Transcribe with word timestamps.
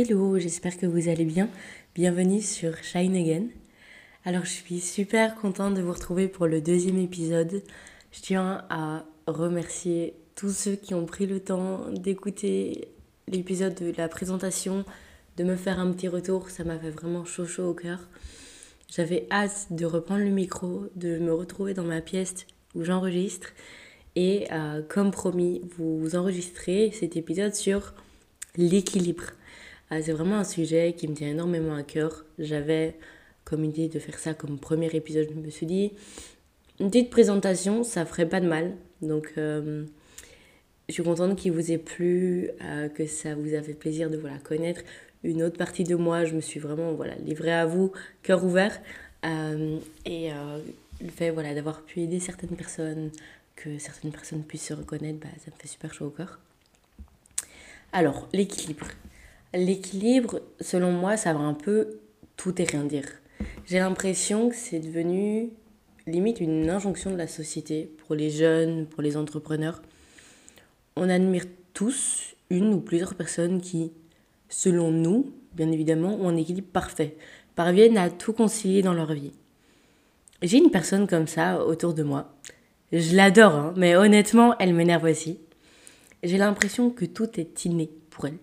Hello, 0.00 0.38
j'espère 0.38 0.78
que 0.78 0.86
vous 0.86 1.08
allez 1.08 1.24
bien. 1.24 1.48
Bienvenue 1.96 2.40
sur 2.40 2.76
Shine 2.84 3.16
Again. 3.16 3.46
Alors 4.24 4.44
je 4.44 4.50
suis 4.50 4.78
super 4.78 5.34
contente 5.34 5.74
de 5.74 5.82
vous 5.82 5.92
retrouver 5.92 6.28
pour 6.28 6.46
le 6.46 6.60
deuxième 6.60 6.98
épisode. 6.98 7.64
Je 8.12 8.20
tiens 8.20 8.64
à 8.70 9.06
remercier 9.26 10.14
tous 10.36 10.50
ceux 10.50 10.76
qui 10.76 10.94
ont 10.94 11.04
pris 11.04 11.26
le 11.26 11.40
temps 11.40 11.90
d'écouter 11.90 12.92
l'épisode 13.26 13.74
de 13.74 13.92
la 13.98 14.06
présentation, 14.06 14.84
de 15.36 15.42
me 15.42 15.56
faire 15.56 15.80
un 15.80 15.90
petit 15.90 16.06
retour. 16.06 16.48
Ça 16.48 16.62
m'a 16.62 16.78
fait 16.78 16.90
vraiment 16.90 17.24
chaud 17.24 17.46
chaud 17.46 17.70
au 17.70 17.74
cœur. 17.74 17.98
J'avais 18.88 19.26
hâte 19.32 19.66
de 19.70 19.84
reprendre 19.84 20.22
le 20.22 20.30
micro, 20.30 20.86
de 20.94 21.18
me 21.18 21.34
retrouver 21.34 21.74
dans 21.74 21.82
ma 21.82 22.02
pièce 22.02 22.46
où 22.76 22.84
j'enregistre 22.84 23.48
et 24.14 24.46
euh, 24.52 24.80
comme 24.80 25.10
promis, 25.10 25.60
vous 25.76 26.14
enregistrez 26.14 26.92
cet 26.92 27.16
épisode 27.16 27.56
sur 27.56 27.94
l'équilibre. 28.56 29.32
Ah, 29.90 30.02
c'est 30.02 30.12
vraiment 30.12 30.36
un 30.36 30.44
sujet 30.44 30.94
qui 30.96 31.08
me 31.08 31.14
tient 31.14 31.28
énormément 31.28 31.74
à 31.74 31.82
cœur. 31.82 32.24
J'avais 32.38 32.96
comme 33.44 33.64
idée 33.64 33.88
de 33.88 33.98
faire 33.98 34.18
ça 34.18 34.34
comme 34.34 34.58
premier 34.58 34.94
épisode. 34.94 35.28
Je 35.30 35.34
me 35.34 35.48
suis 35.48 35.64
dit, 35.64 35.92
une 36.78 36.90
petite 36.90 37.08
présentation, 37.10 37.84
ça 37.84 38.04
ferait 38.04 38.28
pas 38.28 38.40
de 38.40 38.46
mal. 38.46 38.76
Donc, 39.00 39.32
euh, 39.38 39.84
je 40.88 40.94
suis 40.94 41.02
contente 41.02 41.36
qu'il 41.36 41.52
vous 41.52 41.72
ait 41.72 41.78
plu, 41.78 42.50
euh, 42.62 42.88
que 42.90 43.06
ça 43.06 43.34
vous 43.34 43.54
a 43.54 43.62
fait 43.62 43.72
plaisir 43.72 44.10
de 44.10 44.18
voilà, 44.18 44.36
connaître 44.38 44.82
une 45.24 45.42
autre 45.42 45.56
partie 45.56 45.84
de 45.84 45.94
moi. 45.94 46.26
Je 46.26 46.34
me 46.34 46.42
suis 46.42 46.60
vraiment 46.60 46.92
voilà, 46.92 47.14
livrée 47.16 47.54
à 47.54 47.64
vous, 47.64 47.92
cœur 48.22 48.44
ouvert. 48.44 48.78
Euh, 49.24 49.78
et 50.04 50.30
le 51.00 51.10
fait 51.10 51.30
voilà, 51.30 51.54
d'avoir 51.54 51.82
pu 51.82 52.00
aider 52.02 52.20
certaines 52.20 52.56
personnes, 52.56 53.10
que 53.56 53.78
certaines 53.78 54.12
personnes 54.12 54.42
puissent 54.42 54.66
se 54.66 54.74
reconnaître, 54.74 55.18
bah, 55.18 55.28
ça 55.42 55.50
me 55.50 55.56
fait 55.58 55.68
super 55.68 55.94
chaud 55.94 56.06
au 56.06 56.10
cœur. 56.10 56.38
Alors, 57.92 58.28
l'équilibre. 58.34 58.86
L'équilibre, 59.54 60.42
selon 60.60 60.92
moi, 60.92 61.16
ça 61.16 61.32
va 61.32 61.40
un 61.40 61.54
peu 61.54 62.00
tout 62.36 62.60
et 62.60 62.64
rien 62.64 62.84
dire. 62.84 63.06
J'ai 63.64 63.78
l'impression 63.78 64.50
que 64.50 64.54
c'est 64.54 64.78
devenu 64.78 65.48
limite 66.06 66.40
une 66.40 66.68
injonction 66.68 67.10
de 67.10 67.16
la 67.16 67.26
société 67.26 67.90
pour 67.98 68.14
les 68.14 68.28
jeunes, 68.28 68.86
pour 68.86 69.02
les 69.02 69.16
entrepreneurs. 69.16 69.80
On 70.96 71.08
admire 71.08 71.44
tous 71.72 72.34
une 72.50 72.74
ou 72.74 72.80
plusieurs 72.80 73.14
personnes 73.14 73.62
qui, 73.62 73.90
selon 74.50 74.90
nous, 74.90 75.32
bien 75.54 75.72
évidemment, 75.72 76.16
ont 76.16 76.28
un 76.28 76.36
équilibre 76.36 76.68
parfait, 76.70 77.16
parviennent 77.54 77.96
à 77.96 78.10
tout 78.10 78.34
concilier 78.34 78.82
dans 78.82 78.94
leur 78.94 79.14
vie. 79.14 79.32
J'ai 80.42 80.58
une 80.58 80.70
personne 80.70 81.06
comme 81.06 81.26
ça 81.26 81.64
autour 81.64 81.94
de 81.94 82.02
moi. 82.02 82.34
Je 82.92 83.16
l'adore, 83.16 83.54
hein, 83.54 83.74
mais 83.78 83.96
honnêtement, 83.96 84.58
elle 84.58 84.74
m'énerve 84.74 85.04
aussi. 85.04 85.38
J'ai 86.22 86.36
l'impression 86.36 86.90
que 86.90 87.06
tout 87.06 87.40
est 87.40 87.64
inné 87.64 87.90
pour 88.10 88.26
elle 88.26 88.38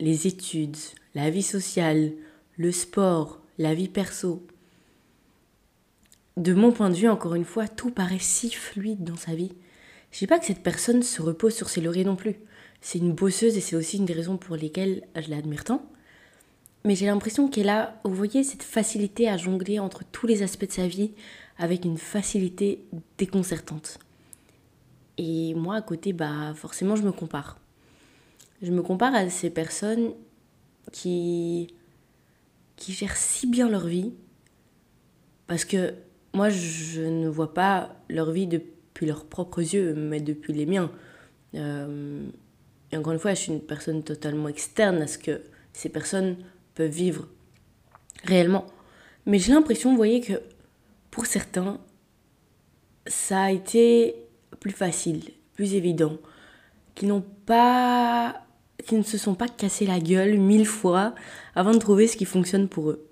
les 0.00 0.26
études, 0.26 0.76
la 1.14 1.30
vie 1.30 1.42
sociale, 1.42 2.12
le 2.56 2.72
sport, 2.72 3.40
la 3.58 3.74
vie 3.74 3.88
perso. 3.88 4.46
De 6.36 6.52
mon 6.52 6.72
point 6.72 6.90
de 6.90 6.96
vue, 6.96 7.08
encore 7.08 7.34
une 7.34 7.44
fois, 7.44 7.68
tout 7.68 7.90
paraît 7.90 8.18
si 8.18 8.50
fluide 8.50 9.04
dans 9.04 9.16
sa 9.16 9.34
vie. 9.34 9.52
Je 10.10 10.18
sais 10.18 10.26
pas 10.26 10.38
que 10.38 10.46
cette 10.46 10.62
personne 10.62 11.02
se 11.02 11.22
repose 11.22 11.54
sur 11.54 11.68
ses 11.68 11.80
lauriers 11.80 12.04
non 12.04 12.16
plus. 12.16 12.36
C'est 12.80 12.98
une 12.98 13.12
bosseuse 13.12 13.56
et 13.56 13.60
c'est 13.60 13.76
aussi 13.76 13.98
une 13.98 14.04
des 14.04 14.12
raisons 14.12 14.36
pour 14.36 14.56
lesquelles 14.56 15.02
je 15.16 15.30
l'admire 15.30 15.64
tant. 15.64 15.84
Mais 16.84 16.96
j'ai 16.96 17.06
l'impression 17.06 17.48
qu'elle 17.48 17.68
a, 17.70 18.00
vous 18.04 18.14
voyez, 18.14 18.44
cette 18.44 18.62
facilité 18.62 19.28
à 19.28 19.36
jongler 19.36 19.78
entre 19.78 20.04
tous 20.04 20.26
les 20.26 20.42
aspects 20.42 20.66
de 20.66 20.72
sa 20.72 20.86
vie 20.86 21.12
avec 21.56 21.84
une 21.84 21.96
facilité 21.96 22.84
déconcertante. 23.16 23.98
Et 25.16 25.54
moi, 25.54 25.76
à 25.76 25.82
côté, 25.82 26.12
bah, 26.12 26.52
forcément, 26.54 26.96
je 26.96 27.02
me 27.02 27.12
compare 27.12 27.58
je 28.62 28.70
me 28.70 28.82
compare 28.82 29.14
à 29.14 29.28
ces 29.28 29.50
personnes 29.50 30.12
qui, 30.92 31.74
qui 32.76 32.92
gèrent 32.92 33.16
si 33.16 33.46
bien 33.46 33.68
leur 33.68 33.86
vie. 33.86 34.12
Parce 35.46 35.64
que 35.64 35.94
moi, 36.32 36.48
je 36.48 37.02
ne 37.02 37.28
vois 37.28 37.54
pas 37.54 37.96
leur 38.08 38.30
vie 38.30 38.46
depuis 38.46 39.06
leurs 39.06 39.24
propres 39.24 39.60
yeux, 39.60 39.94
mais 39.94 40.20
depuis 40.20 40.52
les 40.52 40.66
miens. 40.66 40.90
Euh, 41.54 42.26
et 42.90 42.96
encore 42.96 43.12
une 43.12 43.18
fois, 43.18 43.34
je 43.34 43.40
suis 43.40 43.52
une 43.52 43.60
personne 43.60 44.02
totalement 44.02 44.48
externe 44.48 45.02
à 45.02 45.06
ce 45.06 45.18
que 45.18 45.42
ces 45.72 45.88
personnes 45.88 46.36
peuvent 46.74 46.90
vivre 46.90 47.28
réellement. 48.24 48.66
Mais 49.26 49.38
j'ai 49.38 49.52
l'impression, 49.52 49.90
vous 49.90 49.96
voyez, 49.96 50.20
que 50.20 50.40
pour 51.10 51.26
certains, 51.26 51.80
ça 53.06 53.42
a 53.42 53.50
été 53.50 54.16
plus 54.60 54.72
facile, 54.72 55.22
plus 55.54 55.74
évident, 55.74 56.18
qu'ils 56.94 57.08
n'ont 57.08 57.24
pas 57.46 58.44
qui 58.86 58.96
ne 58.96 59.02
se 59.02 59.18
sont 59.18 59.34
pas 59.34 59.48
cassés 59.48 59.86
la 59.86 59.98
gueule 59.98 60.38
mille 60.38 60.66
fois 60.66 61.14
avant 61.54 61.72
de 61.72 61.78
trouver 61.78 62.06
ce 62.06 62.16
qui 62.16 62.24
fonctionne 62.24 62.68
pour 62.68 62.90
eux. 62.90 63.08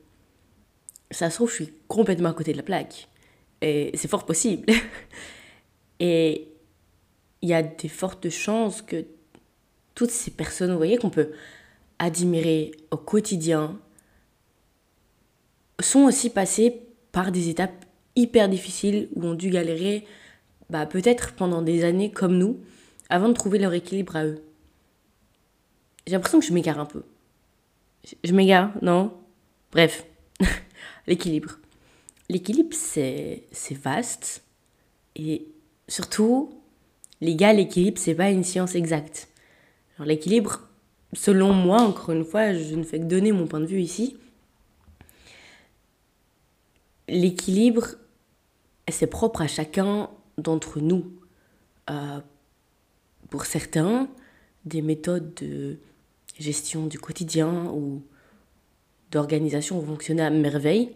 Ça 1.10 1.31
se 1.31 1.37
trouve, 1.37 1.50
je 1.50 1.54
suis 1.54 1.72
complètement 1.88 2.31
à 2.31 2.34
côté 2.34 2.53
de 2.53 2.56
la 2.56 2.62
plaque. 2.62 3.09
Et 3.60 3.91
c'est 3.94 4.09
fort 4.09 4.26
possible. 4.26 4.66
Et 6.00 6.48
il 7.43 7.48
y 7.48 7.54
a 7.54 7.62
des 7.62 7.88
fortes 7.88 8.28
chances 8.28 8.82
que 8.82 9.04
toutes 9.94 10.10
ces 10.10 10.31
personnes, 10.31 10.70
vous 10.70 10.76
voyez, 10.76 10.97
qu'on 10.97 11.10
peut 11.10 11.32
admirer 11.99 12.72
au 12.91 12.97
quotidien, 12.97 13.78
sont 15.81 16.04
aussi 16.04 16.31
passées 16.31 16.82
par 17.12 17.31
des 17.31 17.49
étapes 17.49 17.84
hyper 18.16 18.49
difficiles 18.49 19.09
où 19.14 19.25
ont 19.26 19.34
dû 19.34 19.50
galérer, 19.50 20.06
bah, 20.70 20.87
peut-être 20.87 21.32
pendant 21.34 21.62
des 21.62 21.84
années 21.84 22.10
comme 22.10 22.37
nous, 22.37 22.60
avant 23.12 23.28
de 23.28 23.34
trouver 23.34 23.58
leur 23.58 23.72
équilibre 23.72 24.16
à 24.16 24.24
eux 24.24 24.42
j'ai 26.06 26.12
l'impression 26.12 26.40
que 26.40 26.46
je 26.46 26.52
m'égare 26.52 26.78
un 26.78 26.86
peu. 26.86 27.02
Je, 28.24 28.32
m'égare, 28.32 28.72
non? 28.82 29.12
Bref, 29.70 30.04
l'équilibre. 31.06 31.58
L'équilibre, 32.28 32.74
c'est, 32.74 33.44
vaste. 33.70 34.42
Et 35.14 35.46
surtout, 35.86 36.50
les 37.20 37.36
gars, 37.36 37.52
l'équilibre, 37.52 37.98
c'est 37.98 38.14
pas 38.14 38.30
une 38.30 38.44
science 38.44 38.74
exacte. 38.74 39.28
L'équilibre, 40.00 40.68
selon 41.12 41.52
moi, 41.52 41.80
encore 41.80 42.10
une 42.10 42.24
fois, 42.24 42.54
je 42.54 42.74
ne 42.74 42.82
fais 42.82 42.98
que 42.98 43.04
donner 43.04 43.30
mon 43.30 43.46
point 43.46 43.60
de 43.60 43.66
vue 43.66 43.80
ici. 43.80 44.16
L'équilibre, 47.06 47.94
c'est 48.88 49.06
propre 49.06 49.42
à 49.42 49.46
chacun 49.46 50.10
d'entre 50.38 50.80
nous. 50.80 51.12
Euh, 51.90 52.20
pour 53.32 53.47
certains, 53.47 54.10
des 54.66 54.82
méthodes 54.82 55.32
de 55.41 55.78
gestion 56.38 56.87
du 56.87 56.98
quotidien 56.98 57.70
ou 57.70 58.03
d'organisation 59.10 59.78
vont 59.78 59.94
fonctionner 59.94 60.20
à 60.20 60.28
merveille. 60.28 60.93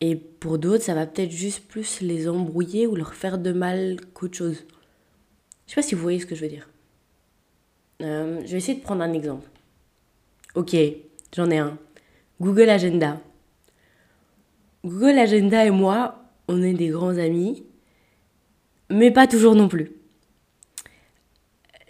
Et 0.00 0.16
pour 0.16 0.58
d'autres, 0.58 0.82
ça 0.82 0.92
va 0.92 1.06
peut-être 1.06 1.30
juste 1.30 1.68
plus 1.68 2.00
les 2.00 2.28
embrouiller 2.28 2.88
ou 2.88 2.96
leur 2.96 3.14
faire 3.14 3.38
de 3.38 3.52
mal 3.52 4.00
qu'autre 4.12 4.36
chose. 4.36 4.66
Je 5.68 5.74
sais 5.74 5.74
pas 5.76 5.82
si 5.82 5.94
vous 5.94 6.02
voyez 6.02 6.18
ce 6.18 6.26
que 6.26 6.34
je 6.34 6.40
veux 6.40 6.48
dire. 6.48 6.68
Euh, 8.02 8.40
je 8.44 8.50
vais 8.50 8.58
essayer 8.58 8.78
de 8.78 8.82
prendre 8.82 9.02
un 9.02 9.12
exemple. 9.12 9.48
Ok, 10.56 10.74
j'en 11.36 11.48
ai 11.48 11.58
un. 11.58 11.78
Google 12.40 12.70
Agenda. 12.70 13.20
Google 14.84 15.16
Agenda 15.16 15.64
et 15.64 15.70
moi, 15.70 16.24
on 16.48 16.60
est 16.60 16.74
des 16.74 16.88
grands 16.88 17.18
amis, 17.18 17.64
mais 18.90 19.12
pas 19.12 19.28
toujours 19.28 19.54
non 19.54 19.68
plus. 19.68 19.92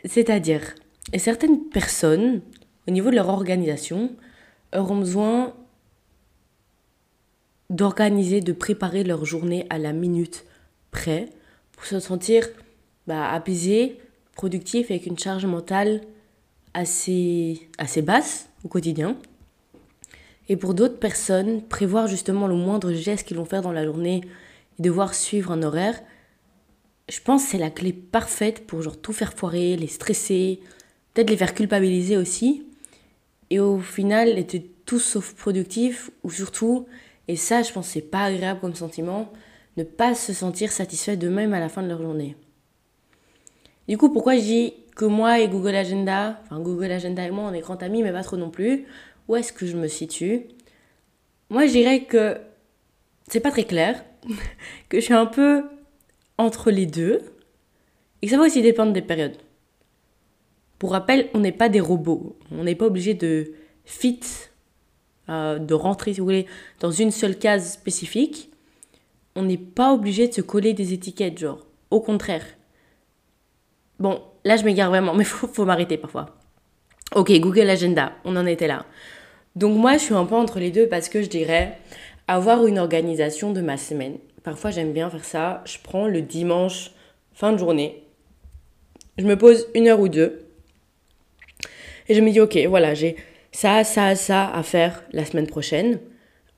C'est-à-dire, 0.04 0.74
et 1.12 1.18
certaines 1.18 1.68
personnes, 1.68 2.42
au 2.88 2.90
niveau 2.90 3.10
de 3.10 3.16
leur 3.16 3.28
organisation, 3.28 4.10
auront 4.74 4.98
besoin 4.98 5.54
d'organiser, 7.68 8.40
de 8.40 8.52
préparer 8.52 9.04
leur 9.04 9.24
journée 9.24 9.66
à 9.70 9.78
la 9.78 9.92
minute 9.92 10.44
près 10.90 11.28
pour 11.72 11.84
se 11.84 12.00
sentir 12.00 12.48
bah, 13.06 13.30
apaisé, 13.30 13.98
productif 14.34 14.90
avec 14.90 15.06
une 15.06 15.18
charge 15.18 15.46
mentale 15.46 16.00
assez, 16.74 17.68
assez 17.78 18.02
basse 18.02 18.48
au 18.64 18.68
quotidien. 18.68 19.16
Et 20.48 20.56
pour 20.56 20.74
d'autres 20.74 20.98
personnes, 20.98 21.62
prévoir 21.62 22.08
justement 22.08 22.48
le 22.48 22.54
moindre 22.54 22.92
geste 22.92 23.26
qu'ils 23.26 23.36
vont 23.36 23.44
faire 23.44 23.62
dans 23.62 23.72
la 23.72 23.84
journée 23.84 24.22
et 24.78 24.82
devoir 24.82 25.14
suivre 25.14 25.52
un 25.52 25.62
horaire, 25.62 26.00
je 27.10 27.20
pense 27.20 27.44
que 27.44 27.50
c'est 27.50 27.58
la 27.58 27.70
clé 27.70 27.92
parfaite 27.92 28.66
pour 28.66 28.82
genre 28.82 28.96
tout 28.96 29.12
faire 29.12 29.34
foirer, 29.34 29.76
les 29.76 29.88
stresser, 29.88 30.60
peut-être 31.12 31.28
les 31.28 31.36
faire 31.36 31.54
culpabiliser 31.54 32.16
aussi. 32.16 32.64
Et 33.50 33.58
au 33.58 33.80
final, 33.80 34.38
être 34.38 34.62
tout 34.86 35.00
sauf 35.00 35.34
productif, 35.34 36.10
ou 36.22 36.30
surtout, 36.30 36.86
et 37.26 37.34
ça 37.36 37.62
je 37.62 37.72
pense 37.72 37.88
c'est 37.88 38.00
pas 38.00 38.24
agréable 38.24 38.60
comme 38.60 38.74
sentiment, 38.74 39.32
ne 39.76 39.82
pas 39.82 40.14
se 40.14 40.32
sentir 40.32 40.70
satisfait 40.70 41.16
d'eux-mêmes 41.16 41.52
à 41.52 41.60
la 41.60 41.68
fin 41.68 41.82
de 41.82 41.88
leur 41.88 42.00
journée. 42.00 42.36
Du 43.88 43.98
coup, 43.98 44.10
pourquoi 44.12 44.36
je 44.36 44.42
dis 44.42 44.74
que 44.94 45.04
moi 45.04 45.40
et 45.40 45.48
Google 45.48 45.74
Agenda, 45.74 46.40
enfin 46.44 46.60
Google 46.60 46.92
Agenda 46.92 47.24
et 47.24 47.30
moi 47.30 47.44
on 47.50 47.52
est 47.52 47.60
grands 47.60 47.76
amis, 47.76 48.04
mais 48.04 48.12
pas 48.12 48.22
trop 48.22 48.36
non 48.36 48.50
plus, 48.50 48.86
où 49.26 49.34
est-ce 49.34 49.52
que 49.52 49.66
je 49.66 49.76
me 49.76 49.88
situe? 49.88 50.44
Moi 51.48 51.66
je 51.66 51.72
dirais 51.72 52.04
que 52.04 52.36
c'est 53.26 53.40
pas 53.40 53.50
très 53.50 53.64
clair, 53.64 54.04
que 54.88 55.00
je 55.00 55.04
suis 55.04 55.14
un 55.14 55.26
peu 55.26 55.64
entre 56.40 56.70
les 56.70 56.86
deux, 56.86 57.20
et 58.22 58.28
ça 58.28 58.38
va 58.38 58.44
aussi 58.44 58.62
dépendre 58.62 58.92
des 58.92 59.02
périodes. 59.02 59.36
Pour 60.78 60.92
rappel, 60.92 61.28
on 61.34 61.40
n'est 61.40 61.52
pas 61.52 61.68
des 61.68 61.80
robots. 61.80 62.38
On 62.50 62.64
n'est 62.64 62.74
pas 62.74 62.86
obligé 62.86 63.12
de 63.14 63.52
fit, 63.84 64.20
euh, 65.28 65.58
de 65.58 65.74
rentrer, 65.74 66.14
si 66.14 66.20
vous 66.20 66.26
voulez, 66.26 66.46
dans 66.80 66.90
une 66.90 67.10
seule 67.10 67.38
case 67.38 67.72
spécifique. 67.72 68.50
On 69.36 69.42
n'est 69.42 69.58
pas 69.58 69.92
obligé 69.92 70.26
de 70.26 70.32
se 70.32 70.40
coller 70.40 70.72
des 70.72 70.92
étiquettes, 70.94 71.38
genre. 71.38 71.66
Au 71.90 72.00
contraire. 72.00 72.46
Bon, 73.98 74.22
là, 74.44 74.56
je 74.56 74.64
m'égare 74.64 74.88
vraiment, 74.88 75.14
mais 75.18 75.24
faut, 75.24 75.46
faut 75.46 75.66
m'arrêter 75.66 75.98
parfois. 75.98 76.38
Ok, 77.14 77.32
Google 77.40 77.68
Agenda, 77.68 78.12
on 78.24 78.36
en 78.36 78.46
était 78.46 78.68
là. 78.68 78.86
Donc 79.56 79.76
moi, 79.76 79.94
je 79.94 80.04
suis 80.04 80.14
un 80.14 80.24
peu 80.24 80.36
entre 80.36 80.60
les 80.60 80.70
deux 80.70 80.88
parce 80.88 81.08
que 81.08 81.22
je 81.22 81.28
dirais 81.28 81.76
avoir 82.28 82.64
une 82.66 82.78
organisation 82.78 83.52
de 83.52 83.60
ma 83.60 83.76
semaine. 83.76 84.18
Parfois, 84.42 84.70
j'aime 84.70 84.92
bien 84.92 85.10
faire 85.10 85.24
ça. 85.24 85.62
Je 85.66 85.78
prends 85.82 86.06
le 86.06 86.22
dimanche, 86.22 86.92
fin 87.32 87.52
de 87.52 87.58
journée. 87.58 88.04
Je 89.18 89.24
me 89.24 89.36
pose 89.36 89.68
une 89.74 89.88
heure 89.88 90.00
ou 90.00 90.08
deux. 90.08 90.46
Et 92.08 92.14
je 92.14 92.20
me 92.20 92.30
dis, 92.30 92.40
ok, 92.40 92.58
voilà, 92.68 92.94
j'ai 92.94 93.16
ça, 93.52 93.84
ça, 93.84 94.14
ça 94.14 94.48
à 94.48 94.62
faire 94.62 95.04
la 95.12 95.24
semaine 95.24 95.46
prochaine. 95.46 96.00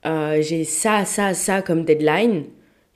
Euh, 0.07 0.41
j'ai 0.43 0.65
ça, 0.65 1.05
ça, 1.05 1.35
ça 1.35 1.63
comme 1.63 1.85
deadline. 1.85 2.45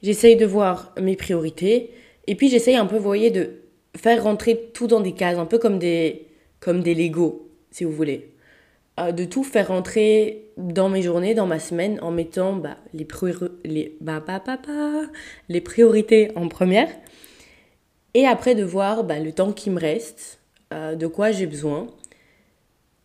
J'essaye 0.03 0.37
de 0.37 0.47
voir 0.47 0.95
mes 1.01 1.17
priorités. 1.17 1.91
Et 2.27 2.35
puis, 2.35 2.49
j'essaye 2.49 2.77
un 2.77 2.87
peu, 2.87 2.97
vous 2.97 3.03
voyez, 3.03 3.31
de 3.31 3.63
faire 3.97 4.23
rentrer 4.23 4.71
tout 4.73 4.87
dans 4.87 5.01
des 5.01 5.13
cases, 5.13 5.39
un 5.39 5.47
peu 5.47 5.59
comme 5.59 5.79
des, 5.79 6.29
comme 6.61 6.83
des 6.83 6.95
Legos 6.95 7.47
si 7.71 7.85
vous 7.85 7.93
voulez. 7.93 8.31
Euh, 8.99 9.13
de 9.13 9.27
tout 9.27 9.45
faire 9.45 9.69
rentrer 9.69 10.49
dans 10.57 10.89
mes 10.89 11.03
journées, 11.03 11.35
dans 11.35 11.47
ma 11.47 11.59
semaine, 11.59 11.99
en 12.01 12.11
mettant 12.11 12.55
bah, 12.55 12.79
les, 12.95 13.07
les, 13.65 13.97
bah, 14.01 14.25
bah, 14.27 14.41
les 15.51 15.61
priorités 15.61 16.33
en 16.35 16.49
première. 16.49 16.89
Et 18.15 18.27
après 18.27 18.55
de 18.55 18.65
voir 18.65 19.05
bah, 19.05 19.19
le 19.19 19.33
temps 19.33 19.53
qui 19.53 19.69
me 19.69 19.79
reste, 19.79 20.41
euh, 20.73 20.95
de 20.95 21.07
quoi 21.07 21.31
j'ai 21.31 21.45
besoin. 21.45 21.89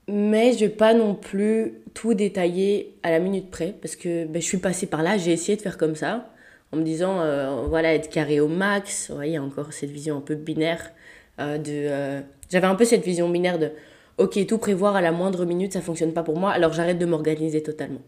Mais 0.07 0.53
je 0.53 0.59
vais 0.59 0.69
pas 0.69 0.93
non 0.93 1.13
plus 1.13 1.73
tout 1.93 2.13
détailler 2.13 2.95
à 3.03 3.11
la 3.11 3.19
minute 3.19 3.51
près, 3.51 3.75
parce 3.81 3.97
que 3.97 4.25
bah, 4.25 4.39
je 4.39 4.45
suis 4.45 4.59
passée 4.59 4.88
par 4.88 5.03
là, 5.03 5.17
j'ai 5.17 5.33
essayé 5.33 5.57
de 5.57 5.61
faire 5.61 5.77
comme 5.77 5.95
ça, 5.95 6.31
en 6.71 6.77
me 6.77 6.83
disant, 6.83 7.19
euh, 7.19 7.65
voilà, 7.67 7.93
être 7.93 8.09
carré 8.09 8.39
au 8.39 8.47
max. 8.47 9.09
Vous 9.09 9.15
voyez, 9.17 9.39
encore 9.39 9.73
cette 9.73 9.89
vision 9.89 10.17
un 10.17 10.21
peu 10.21 10.35
binaire. 10.35 10.93
de, 11.38 12.21
J'avais 12.49 12.67
un 12.67 12.75
peu 12.75 12.85
cette 12.85 13.03
vision 13.03 13.29
binaire 13.29 13.59
de 13.59 13.71
ok, 14.18 14.46
tout 14.48 14.58
prévoir 14.58 14.96
à 14.96 15.02
la 15.02 15.12
moindre 15.12 15.46
minute, 15.46 15.74
ça 15.74 15.81
fonctionne 15.81 16.13
pas 16.13 16.24
pour 16.24 16.38
moi, 16.38 16.52
alors 16.52 16.74
j'arrête 16.74 17.00
de 17.00 17.06
m'organiser 17.06 17.63
totalement. 17.63 18.02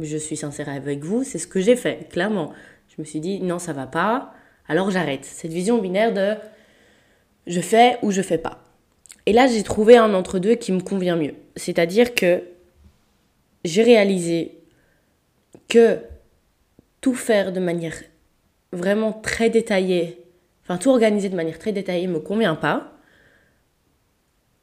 Je 0.00 0.16
suis 0.16 0.36
sincère 0.36 0.68
avec 0.68 1.04
vous, 1.04 1.24
c'est 1.24 1.38
ce 1.38 1.46
que 1.46 1.60
j'ai 1.60 1.76
fait, 1.76 2.08
clairement. 2.10 2.52
Je 2.88 3.02
me 3.02 3.04
suis 3.04 3.20
dit, 3.20 3.40
non, 3.40 3.58
ça 3.58 3.72
va 3.72 3.86
pas, 3.86 4.32
alors 4.68 4.90
j'arrête. 4.90 5.24
Cette 5.24 5.52
vision 5.52 5.78
binaire 5.78 6.12
de 6.12 6.34
je 7.46 7.60
fais 7.60 7.98
ou 8.02 8.10
je 8.10 8.22
fais 8.22 8.38
pas. 8.38 8.62
Et 9.26 9.32
là, 9.32 9.46
j'ai 9.46 9.62
trouvé 9.62 9.96
un 9.96 10.14
entre-deux 10.14 10.54
qui 10.54 10.72
me 10.72 10.80
convient 10.80 11.16
mieux. 11.16 11.34
C'est-à-dire 11.56 12.14
que 12.14 12.42
j'ai 13.64 13.82
réalisé 13.82 14.58
que 15.68 15.98
tout 17.00 17.14
faire 17.14 17.52
de 17.52 17.60
manière 17.60 17.94
vraiment 18.72 19.12
très 19.12 19.50
détaillée, 19.50 20.24
enfin 20.62 20.78
tout 20.78 20.90
organiser 20.90 21.28
de 21.28 21.36
manière 21.36 21.58
très 21.58 21.72
détaillée 21.72 22.06
me 22.06 22.20
convient 22.20 22.54
pas. 22.54 22.92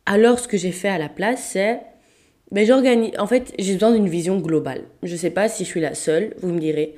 Alors, 0.05 0.39
ce 0.39 0.47
que 0.47 0.57
j'ai 0.57 0.71
fait 0.71 0.89
à 0.89 0.97
la 0.97 1.09
place, 1.09 1.49
c'est. 1.51 1.81
Ben, 2.51 2.65
j'organise. 2.65 3.11
En 3.17 3.27
fait, 3.27 3.53
j'ai 3.57 3.73
besoin 3.73 3.91
d'une 3.91 4.07
vision 4.07 4.37
globale. 4.39 4.83
Je 5.03 5.15
sais 5.15 5.31
pas 5.31 5.49
si 5.49 5.63
je 5.63 5.69
suis 5.69 5.81
la 5.81 5.95
seule, 5.95 6.35
vous 6.41 6.53
me 6.53 6.59
direz. 6.59 6.95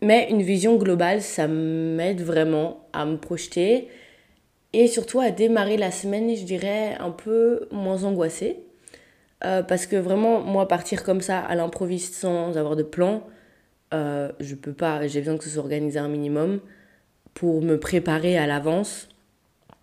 Mais 0.00 0.28
une 0.30 0.42
vision 0.42 0.76
globale, 0.76 1.22
ça 1.22 1.46
m'aide 1.46 2.22
vraiment 2.22 2.88
à 2.92 3.06
me 3.06 3.16
projeter 3.16 3.88
et 4.72 4.88
surtout 4.88 5.20
à 5.20 5.30
démarrer 5.30 5.76
la 5.76 5.92
semaine, 5.92 6.34
je 6.34 6.42
dirais, 6.44 6.96
un 6.98 7.10
peu 7.10 7.68
moins 7.70 8.02
angoissée. 8.02 8.64
Euh, 9.44 9.62
parce 9.62 9.86
que 9.86 9.96
vraiment, 9.96 10.40
moi, 10.40 10.66
partir 10.66 11.04
comme 11.04 11.20
ça 11.20 11.38
à 11.38 11.54
l'improviste 11.54 12.14
sans 12.14 12.56
avoir 12.56 12.74
de 12.74 12.82
plan, 12.82 13.22
euh, 13.94 14.32
je 14.40 14.56
peux 14.56 14.72
pas. 14.72 15.06
J'ai 15.06 15.20
besoin 15.20 15.36
que 15.36 15.44
ce 15.44 15.50
soit 15.50 15.62
organisé 15.62 16.00
un 16.00 16.08
minimum 16.08 16.60
pour 17.34 17.62
me 17.62 17.78
préparer 17.78 18.36
à 18.38 18.46
l'avance 18.46 19.08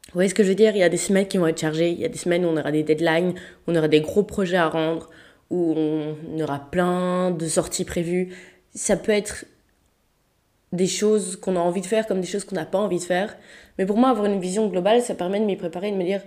vous 0.09 0.15
voyez 0.15 0.29
ce 0.29 0.33
que 0.33 0.43
je 0.43 0.49
veux 0.49 0.55
dire? 0.55 0.75
Il 0.75 0.79
y 0.79 0.83
a 0.83 0.89
des 0.89 0.97
semaines 0.97 1.27
qui 1.27 1.37
vont 1.37 1.45
être 1.45 1.59
chargées, 1.59 1.91
il 1.91 1.99
y 1.99 2.05
a 2.05 2.09
des 2.09 2.17
semaines 2.17 2.43
où 2.43 2.47
on 2.47 2.57
aura 2.57 2.71
des 2.71 2.81
deadlines, 2.81 3.35
on 3.67 3.75
aura 3.75 3.87
des 3.87 4.01
gros 4.01 4.23
projets 4.23 4.57
à 4.57 4.67
rendre, 4.67 5.09
où 5.51 5.75
on 5.75 6.39
aura 6.41 6.59
plein 6.71 7.29
de 7.29 7.47
sorties 7.47 7.85
prévues. 7.85 8.35
Ça 8.73 8.97
peut 8.97 9.11
être 9.11 9.45
des 10.71 10.87
choses 10.87 11.35
qu'on 11.35 11.55
a 11.55 11.59
envie 11.59 11.81
de 11.81 11.85
faire 11.85 12.07
comme 12.07 12.21
des 12.21 12.27
choses 12.27 12.43
qu'on 12.43 12.55
n'a 12.55 12.65
pas 12.65 12.79
envie 12.79 12.97
de 12.97 13.03
faire. 13.03 13.37
Mais 13.77 13.85
pour 13.85 13.97
moi, 13.97 14.09
avoir 14.09 14.25
une 14.25 14.39
vision 14.39 14.67
globale, 14.67 15.01
ça 15.03 15.13
permet 15.13 15.39
de 15.39 15.45
m'y 15.45 15.55
préparer, 15.55 15.91
de 15.91 15.95
me 15.95 16.03
dire, 16.03 16.21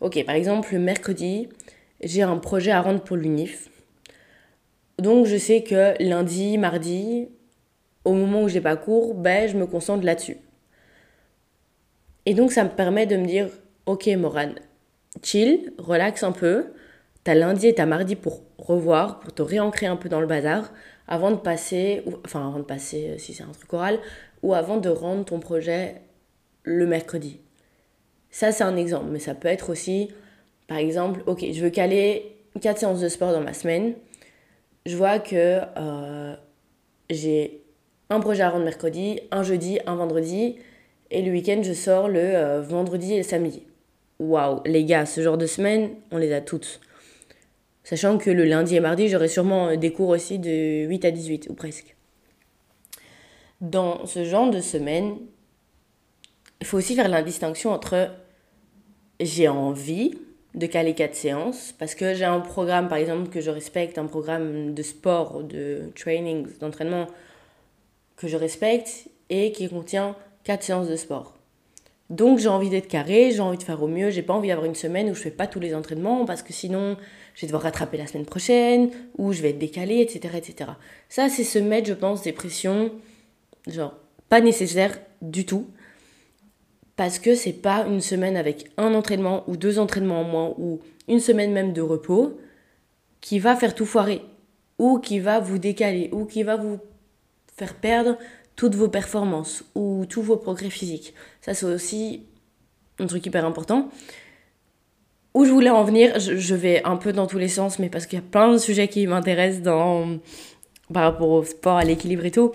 ok, 0.00 0.22
par 0.26 0.34
exemple, 0.34 0.68
le 0.74 0.80
mercredi, 0.80 1.48
j'ai 2.02 2.22
un 2.22 2.36
projet 2.36 2.70
à 2.70 2.82
rendre 2.82 3.00
pour 3.00 3.16
l'UNIF. 3.16 3.70
Donc 4.98 5.24
je 5.24 5.38
sais 5.38 5.62
que 5.62 5.94
lundi, 6.02 6.58
mardi, 6.58 7.28
au 8.04 8.12
moment 8.12 8.42
où 8.42 8.48
j'ai 8.48 8.60
pas 8.60 8.76
cours, 8.76 9.14
ben, 9.14 9.48
je 9.48 9.56
me 9.56 9.66
concentre 9.66 10.04
là-dessus. 10.04 10.36
Et 12.26 12.34
donc, 12.34 12.52
ça 12.52 12.64
me 12.64 12.70
permet 12.70 13.06
de 13.06 13.16
me 13.16 13.26
dire, 13.26 13.48
ok, 13.86 14.06
Morane, 14.16 14.54
chill, 15.22 15.72
relax 15.78 16.22
un 16.22 16.32
peu. 16.32 16.66
T'as 17.24 17.34
lundi 17.34 17.68
et 17.68 17.74
t'as 17.74 17.86
mardi 17.86 18.16
pour 18.16 18.42
revoir, 18.58 19.20
pour 19.20 19.32
te 19.32 19.42
réancrer 19.42 19.86
un 19.86 19.96
peu 19.96 20.08
dans 20.08 20.20
le 20.20 20.26
bazar, 20.26 20.72
avant 21.06 21.30
de 21.30 21.36
passer, 21.36 22.02
enfin 22.24 22.46
avant 22.46 22.58
de 22.58 22.64
passer 22.64 23.10
euh, 23.10 23.18
si 23.18 23.32
c'est 23.32 23.44
un 23.44 23.52
truc 23.52 23.72
oral, 23.72 23.98
ou 24.42 24.54
avant 24.54 24.78
de 24.78 24.88
rendre 24.88 25.24
ton 25.24 25.38
projet 25.38 26.00
le 26.64 26.86
mercredi. 26.86 27.40
Ça, 28.30 28.50
c'est 28.50 28.64
un 28.64 28.76
exemple, 28.76 29.06
mais 29.10 29.18
ça 29.18 29.34
peut 29.34 29.48
être 29.48 29.70
aussi, 29.70 30.10
par 30.66 30.78
exemple, 30.78 31.22
ok, 31.26 31.44
je 31.52 31.62
veux 31.62 31.70
caler 31.70 32.36
4 32.60 32.78
séances 32.78 33.00
de 33.00 33.08
sport 33.08 33.32
dans 33.32 33.40
ma 33.40 33.52
semaine. 33.52 33.94
Je 34.86 34.96
vois 34.96 35.18
que 35.18 35.60
euh, 35.76 36.34
j'ai 37.10 37.62
un 38.10 38.20
projet 38.20 38.42
à 38.42 38.50
rendre 38.50 38.64
mercredi, 38.64 39.20
un 39.30 39.42
jeudi, 39.42 39.78
un 39.86 39.94
vendredi. 39.96 40.56
Et 41.12 41.20
le 41.20 41.30
week-end, 41.30 41.60
je 41.62 41.74
sors 41.74 42.08
le 42.08 42.18
euh, 42.18 42.62
vendredi 42.62 43.12
et 43.12 43.18
le 43.18 43.22
samedi. 43.22 43.62
Waouh, 44.18 44.62
les 44.64 44.82
gars, 44.84 45.04
ce 45.04 45.20
genre 45.20 45.36
de 45.36 45.44
semaine, 45.44 45.90
on 46.10 46.16
les 46.16 46.32
a 46.32 46.40
toutes. 46.40 46.80
Sachant 47.84 48.16
que 48.16 48.30
le 48.30 48.46
lundi 48.46 48.76
et 48.76 48.80
mardi, 48.80 49.10
j'aurai 49.10 49.28
sûrement 49.28 49.68
euh, 49.68 49.76
des 49.76 49.92
cours 49.92 50.08
aussi 50.08 50.38
de 50.38 50.86
8 50.86 51.04
à 51.04 51.10
18, 51.10 51.48
ou 51.50 51.54
presque. 51.54 51.96
Dans 53.60 54.06
ce 54.06 54.24
genre 54.24 54.50
de 54.50 54.60
semaine, 54.60 55.18
il 56.62 56.66
faut 56.66 56.78
aussi 56.78 56.94
faire 56.94 57.10
la 57.10 57.22
distinction 57.22 57.72
entre 57.72 58.08
j'ai 59.20 59.48
envie 59.48 60.18
de 60.54 60.66
caler 60.66 60.94
quatre 60.94 61.14
séances 61.14 61.74
parce 61.78 61.94
que 61.94 62.14
j'ai 62.14 62.24
un 62.24 62.40
programme, 62.40 62.88
par 62.88 62.96
exemple, 62.96 63.28
que 63.28 63.42
je 63.42 63.50
respecte, 63.50 63.98
un 63.98 64.06
programme 64.06 64.72
de 64.72 64.82
sport, 64.82 65.42
de 65.42 65.90
training, 65.94 66.46
d'entraînement 66.58 67.06
que 68.16 68.28
je 68.28 68.38
respecte 68.38 69.08
et 69.28 69.52
qui 69.52 69.68
contient 69.68 70.16
quatre 70.44 70.62
séances 70.62 70.88
de 70.88 70.96
sport. 70.96 71.38
Donc 72.10 72.38
j'ai 72.38 72.48
envie 72.48 72.68
d'être 72.68 72.88
carré, 72.88 73.30
j'ai 73.30 73.40
envie 73.40 73.56
de 73.56 73.62
faire 73.62 73.82
au 73.82 73.88
mieux, 73.88 74.10
j'ai 74.10 74.22
pas 74.22 74.34
envie 74.34 74.48
d'avoir 74.48 74.66
une 74.66 74.74
semaine 74.74 75.08
où 75.10 75.14
je 75.14 75.20
fais 75.22 75.30
pas 75.30 75.46
tous 75.46 75.60
les 75.60 75.74
entraînements 75.74 76.26
parce 76.26 76.42
que 76.42 76.52
sinon 76.52 76.96
je 77.34 77.40
vais 77.40 77.46
devoir 77.46 77.62
rattraper 77.62 77.96
la 77.96 78.06
semaine 78.06 78.26
prochaine 78.26 78.90
ou 79.16 79.32
je 79.32 79.40
vais 79.40 79.50
être 79.50 79.58
décalé, 79.58 80.00
etc. 80.00 80.34
etc. 80.36 80.72
Ça 81.08 81.28
c'est 81.30 81.44
se 81.44 81.58
mettre, 81.58 81.88
je 81.88 81.94
pense, 81.94 82.22
des 82.22 82.32
pressions, 82.32 82.92
genre 83.66 83.94
pas 84.28 84.40
nécessaires 84.40 84.98
du 85.22 85.46
tout 85.46 85.66
parce 86.96 87.18
que 87.18 87.34
c'est 87.34 87.54
pas 87.54 87.86
une 87.86 88.02
semaine 88.02 88.36
avec 88.36 88.70
un 88.76 88.92
entraînement 88.94 89.44
ou 89.48 89.56
deux 89.56 89.78
entraînements 89.78 90.20
en 90.20 90.24
moins 90.24 90.54
ou 90.58 90.80
une 91.08 91.20
semaine 91.20 91.52
même 91.52 91.72
de 91.72 91.80
repos 91.80 92.38
qui 93.22 93.38
va 93.38 93.56
faire 93.56 93.74
tout 93.74 93.86
foirer 93.86 94.20
ou 94.78 94.98
qui 94.98 95.18
va 95.18 95.40
vous 95.40 95.58
décaler 95.58 96.10
ou 96.12 96.26
qui 96.26 96.42
va 96.42 96.56
vous 96.56 96.78
faire 97.56 97.74
perdre 97.74 98.18
toutes 98.56 98.74
vos 98.74 98.88
performances 98.88 99.64
ou 99.74 100.04
tous 100.08 100.22
vos 100.22 100.36
progrès 100.36 100.70
physiques. 100.70 101.14
Ça, 101.40 101.54
c'est 101.54 101.66
aussi 101.66 102.22
un 102.98 103.06
truc 103.06 103.24
hyper 103.26 103.44
important. 103.44 103.88
Où 105.34 105.44
je 105.44 105.50
voulais 105.50 105.70
en 105.70 105.82
venir, 105.82 106.20
je, 106.20 106.54
vais 106.54 106.82
un 106.84 106.96
peu 106.96 107.12
dans 107.12 107.26
tous 107.26 107.38
les 107.38 107.48
sens, 107.48 107.78
mais 107.78 107.88
parce 107.88 108.06
qu'il 108.06 108.18
y 108.18 108.22
a 108.22 108.24
plein 108.24 108.52
de 108.52 108.58
sujets 108.58 108.88
qui 108.88 109.06
m'intéressent 109.06 109.62
dans, 109.62 110.18
par 110.92 111.04
rapport 111.04 111.30
au 111.30 111.42
sport, 111.42 111.78
à 111.78 111.84
l'équilibre 111.84 112.26
et 112.26 112.30
tout. 112.30 112.52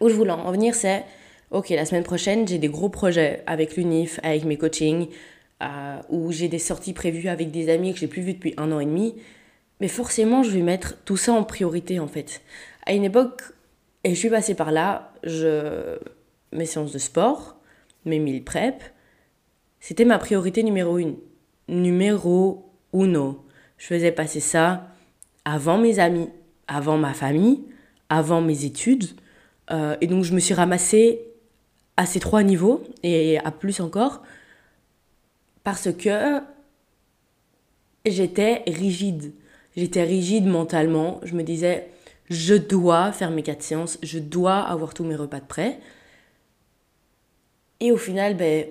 Où 0.00 0.08
je 0.08 0.14
voulais 0.14 0.30
en 0.30 0.52
venir, 0.52 0.74
c'est, 0.74 1.04
ok, 1.50 1.70
la 1.70 1.84
semaine 1.84 2.04
prochaine, 2.04 2.46
j'ai 2.46 2.58
des 2.58 2.68
gros 2.68 2.88
projets 2.88 3.42
avec 3.46 3.76
l'UNIF, 3.76 4.20
avec 4.22 4.44
mes 4.44 4.56
coachings, 4.56 5.08
euh, 5.62 5.98
où 6.10 6.30
j'ai 6.30 6.48
des 6.48 6.60
sorties 6.60 6.92
prévues 6.92 7.28
avec 7.28 7.50
des 7.50 7.68
amis 7.68 7.92
que 7.92 7.98
j'ai 7.98 8.06
plus 8.06 8.22
vus 8.22 8.34
depuis 8.34 8.54
un 8.56 8.70
an 8.70 8.78
et 8.78 8.86
demi. 8.86 9.16
Mais 9.80 9.88
forcément, 9.88 10.44
je 10.44 10.50
vais 10.50 10.62
mettre 10.62 11.02
tout 11.04 11.16
ça 11.16 11.32
en 11.32 11.42
priorité, 11.42 11.98
en 11.98 12.06
fait. 12.06 12.40
À 12.86 12.92
une 12.92 13.04
époque 13.04 13.42
et 14.04 14.10
je 14.10 14.18
suis 14.18 14.30
passée 14.30 14.54
par 14.54 14.70
là, 14.70 15.12
je... 15.24 15.98
mes 16.52 16.66
séances 16.66 16.92
de 16.92 16.98
sport, 16.98 17.56
mes 18.04 18.18
mille 18.18 18.44
prep, 18.44 18.82
c'était 19.80 20.04
ma 20.04 20.18
priorité 20.18 20.62
numéro 20.62 20.98
une. 20.98 21.16
Numéro 21.68 22.70
uno. 22.92 23.44
Je 23.76 23.86
faisais 23.86 24.12
passer 24.12 24.40
ça 24.40 24.88
avant 25.44 25.78
mes 25.78 25.98
amis, 25.98 26.28
avant 26.68 26.96
ma 26.96 27.12
famille, 27.14 27.64
avant 28.08 28.40
mes 28.40 28.64
études. 28.64 29.08
Euh, 29.70 29.96
et 30.00 30.06
donc 30.06 30.24
je 30.24 30.34
me 30.34 30.40
suis 30.40 30.54
ramassée 30.54 31.20
à 31.96 32.06
ces 32.06 32.20
trois 32.20 32.42
niveaux 32.42 32.82
et 33.02 33.38
à 33.38 33.50
plus 33.50 33.80
encore 33.80 34.22
Parce 35.64 35.92
que 35.92 36.40
j'étais 38.06 38.62
rigide. 38.66 39.32
J'étais 39.76 40.04
rigide 40.04 40.46
mentalement. 40.46 41.20
Je 41.24 41.34
me 41.34 41.42
disais, 41.42 41.88
je 42.30 42.54
dois 42.54 43.12
faire 43.12 43.30
mes 43.30 43.42
quatre 43.42 43.62
séances, 43.62 43.98
je 44.02 44.18
dois 44.18 44.60
avoir 44.60 44.94
tous 44.94 45.04
mes 45.04 45.16
repas 45.16 45.40
de 45.40 45.46
prêt. 45.46 45.78
Et 47.80 47.92
au 47.92 47.96
final, 47.96 48.36
ben, 48.36 48.66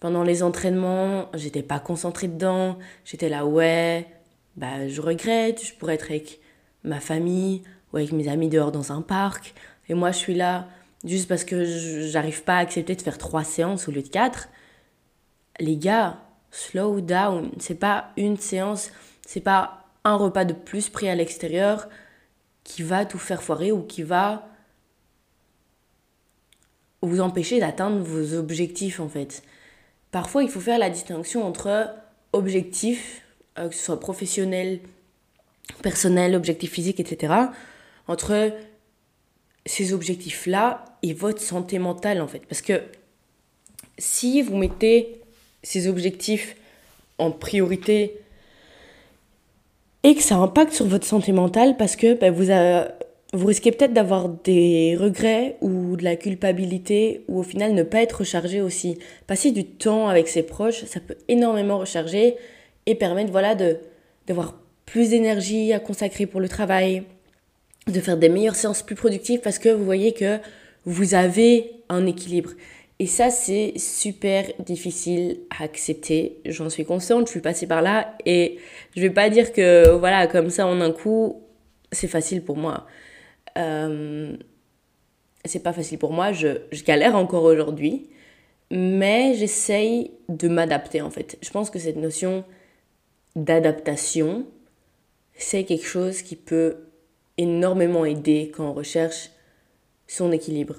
pendant 0.00 0.22
les 0.22 0.42
entraînements, 0.42 1.30
j'étais 1.34 1.62
pas 1.62 1.78
concentrée 1.78 2.28
dedans. 2.28 2.78
J'étais 3.04 3.28
là, 3.28 3.46
ouais, 3.46 4.06
bah, 4.56 4.88
je 4.88 5.00
regrette, 5.00 5.64
je 5.64 5.74
pourrais 5.74 5.94
être 5.94 6.10
avec 6.10 6.40
ma 6.82 7.00
famille 7.00 7.62
ou 7.92 7.98
avec 7.98 8.12
mes 8.12 8.28
amis 8.28 8.48
dehors 8.48 8.72
dans 8.72 8.92
un 8.92 9.02
parc. 9.02 9.54
Et 9.88 9.94
moi, 9.94 10.10
je 10.10 10.18
suis 10.18 10.34
là 10.34 10.66
juste 11.04 11.28
parce 11.28 11.44
que 11.44 11.64
j'arrive 11.64 12.42
pas 12.42 12.56
à 12.56 12.60
accepter 12.60 12.96
de 12.96 13.02
faire 13.02 13.18
trois 13.18 13.44
séances 13.44 13.88
au 13.88 13.92
lieu 13.92 14.02
de 14.02 14.08
quatre. 14.08 14.48
Les 15.60 15.76
gars, 15.76 16.18
slow 16.50 17.00
down. 17.00 17.50
C'est 17.58 17.78
pas 17.78 18.10
une 18.16 18.36
séance, 18.36 18.90
c'est 19.26 19.40
pas 19.40 19.84
un 20.04 20.16
repas 20.16 20.44
de 20.44 20.52
plus 20.52 20.88
pris 20.88 21.08
à 21.08 21.14
l'extérieur 21.14 21.88
qui 22.66 22.82
va 22.82 23.06
tout 23.06 23.18
faire 23.18 23.42
foirer 23.44 23.70
ou 23.70 23.82
qui 23.82 24.02
va 24.02 24.48
vous 27.00 27.20
empêcher 27.20 27.60
d'atteindre 27.60 28.02
vos 28.02 28.34
objectifs 28.34 28.98
en 28.98 29.08
fait. 29.08 29.44
Parfois, 30.10 30.42
il 30.42 30.50
faut 30.50 30.60
faire 30.60 30.78
la 30.78 30.90
distinction 30.90 31.46
entre 31.46 31.94
objectifs, 32.32 33.22
euh, 33.58 33.68
que 33.68 33.74
ce 33.74 33.84
soit 33.84 34.00
professionnel, 34.00 34.80
personnel, 35.82 36.34
objectif 36.34 36.72
physique, 36.72 36.98
etc. 36.98 37.34
Entre 38.08 38.52
ces 39.64 39.92
objectifs-là 39.92 40.84
et 41.02 41.12
votre 41.12 41.40
santé 41.40 41.78
mentale 41.78 42.20
en 42.20 42.26
fait. 42.26 42.46
Parce 42.48 42.62
que 42.62 42.82
si 43.96 44.42
vous 44.42 44.56
mettez 44.56 45.20
ces 45.62 45.86
objectifs 45.86 46.56
en 47.18 47.30
priorité 47.30 48.20
et 50.06 50.14
que 50.14 50.22
ça 50.22 50.36
impacte 50.36 50.72
sur 50.72 50.86
votre 50.86 51.04
santé 51.04 51.32
mentale 51.32 51.76
parce 51.76 51.96
que 51.96 52.14
ben, 52.14 52.32
vous, 52.32 53.46
risquez 53.46 53.72
peut-être 53.72 53.92
d'avoir 53.92 54.28
des 54.28 54.96
regrets 54.96 55.56
ou 55.60 55.96
de 55.96 56.04
la 56.04 56.14
culpabilité 56.14 57.24
ou 57.26 57.40
au 57.40 57.42
final 57.42 57.74
ne 57.74 57.82
pas 57.82 58.02
être 58.02 58.20
rechargé 58.20 58.60
aussi. 58.60 58.98
Passer 59.26 59.50
du 59.50 59.64
temps 59.64 60.08
avec 60.08 60.28
ses 60.28 60.44
proches, 60.44 60.84
ça 60.84 61.00
peut 61.00 61.16
énormément 61.26 61.78
recharger 61.78 62.36
et 62.86 62.94
permettre 62.94 63.32
voilà, 63.32 63.56
d'avoir 64.28 64.54
plus 64.84 65.10
d'énergie 65.10 65.72
à 65.72 65.80
consacrer 65.80 66.26
pour 66.26 66.38
le 66.38 66.48
travail, 66.48 67.02
de 67.92 67.98
faire 67.98 68.16
des 68.16 68.28
meilleures 68.28 68.54
séances 68.54 68.84
plus 68.84 68.94
productives 68.94 69.40
parce 69.40 69.58
que 69.58 69.70
vous 69.70 69.84
voyez 69.84 70.12
que 70.12 70.38
vous 70.84 71.14
avez 71.14 71.72
un 71.88 72.06
équilibre. 72.06 72.50
Et 72.98 73.06
ça, 73.06 73.30
c'est 73.30 73.74
super 73.78 74.46
difficile 74.58 75.40
à 75.50 75.64
accepter. 75.64 76.40
J'en 76.46 76.70
suis 76.70 76.86
consciente, 76.86 77.26
je 77.26 77.32
suis 77.32 77.40
passée 77.40 77.66
par 77.66 77.82
là. 77.82 78.16
Et 78.24 78.58
je 78.94 79.02
vais 79.02 79.10
pas 79.10 79.28
dire 79.28 79.52
que, 79.52 79.90
voilà, 79.90 80.26
comme 80.26 80.48
ça, 80.48 80.66
en 80.66 80.80
un 80.80 80.92
coup, 80.92 81.42
c'est 81.92 82.08
facile 82.08 82.42
pour 82.42 82.56
moi. 82.56 82.86
Euh, 83.58 84.34
c'est 85.44 85.62
pas 85.62 85.74
facile 85.74 85.98
pour 85.98 86.12
moi, 86.12 86.32
je, 86.32 86.48
je 86.72 86.84
galère 86.84 87.16
encore 87.16 87.44
aujourd'hui. 87.44 88.08
Mais 88.70 89.34
j'essaye 89.34 90.10
de 90.28 90.48
m'adapter, 90.48 91.02
en 91.02 91.10
fait. 91.10 91.38
Je 91.42 91.50
pense 91.50 91.70
que 91.70 91.78
cette 91.78 91.96
notion 91.96 92.44
d'adaptation, 93.36 94.46
c'est 95.34 95.64
quelque 95.64 95.86
chose 95.86 96.22
qui 96.22 96.34
peut 96.34 96.78
énormément 97.36 98.06
aider 98.06 98.50
quand 98.54 98.70
on 98.70 98.72
recherche 98.72 99.30
son 100.08 100.32
équilibre. 100.32 100.76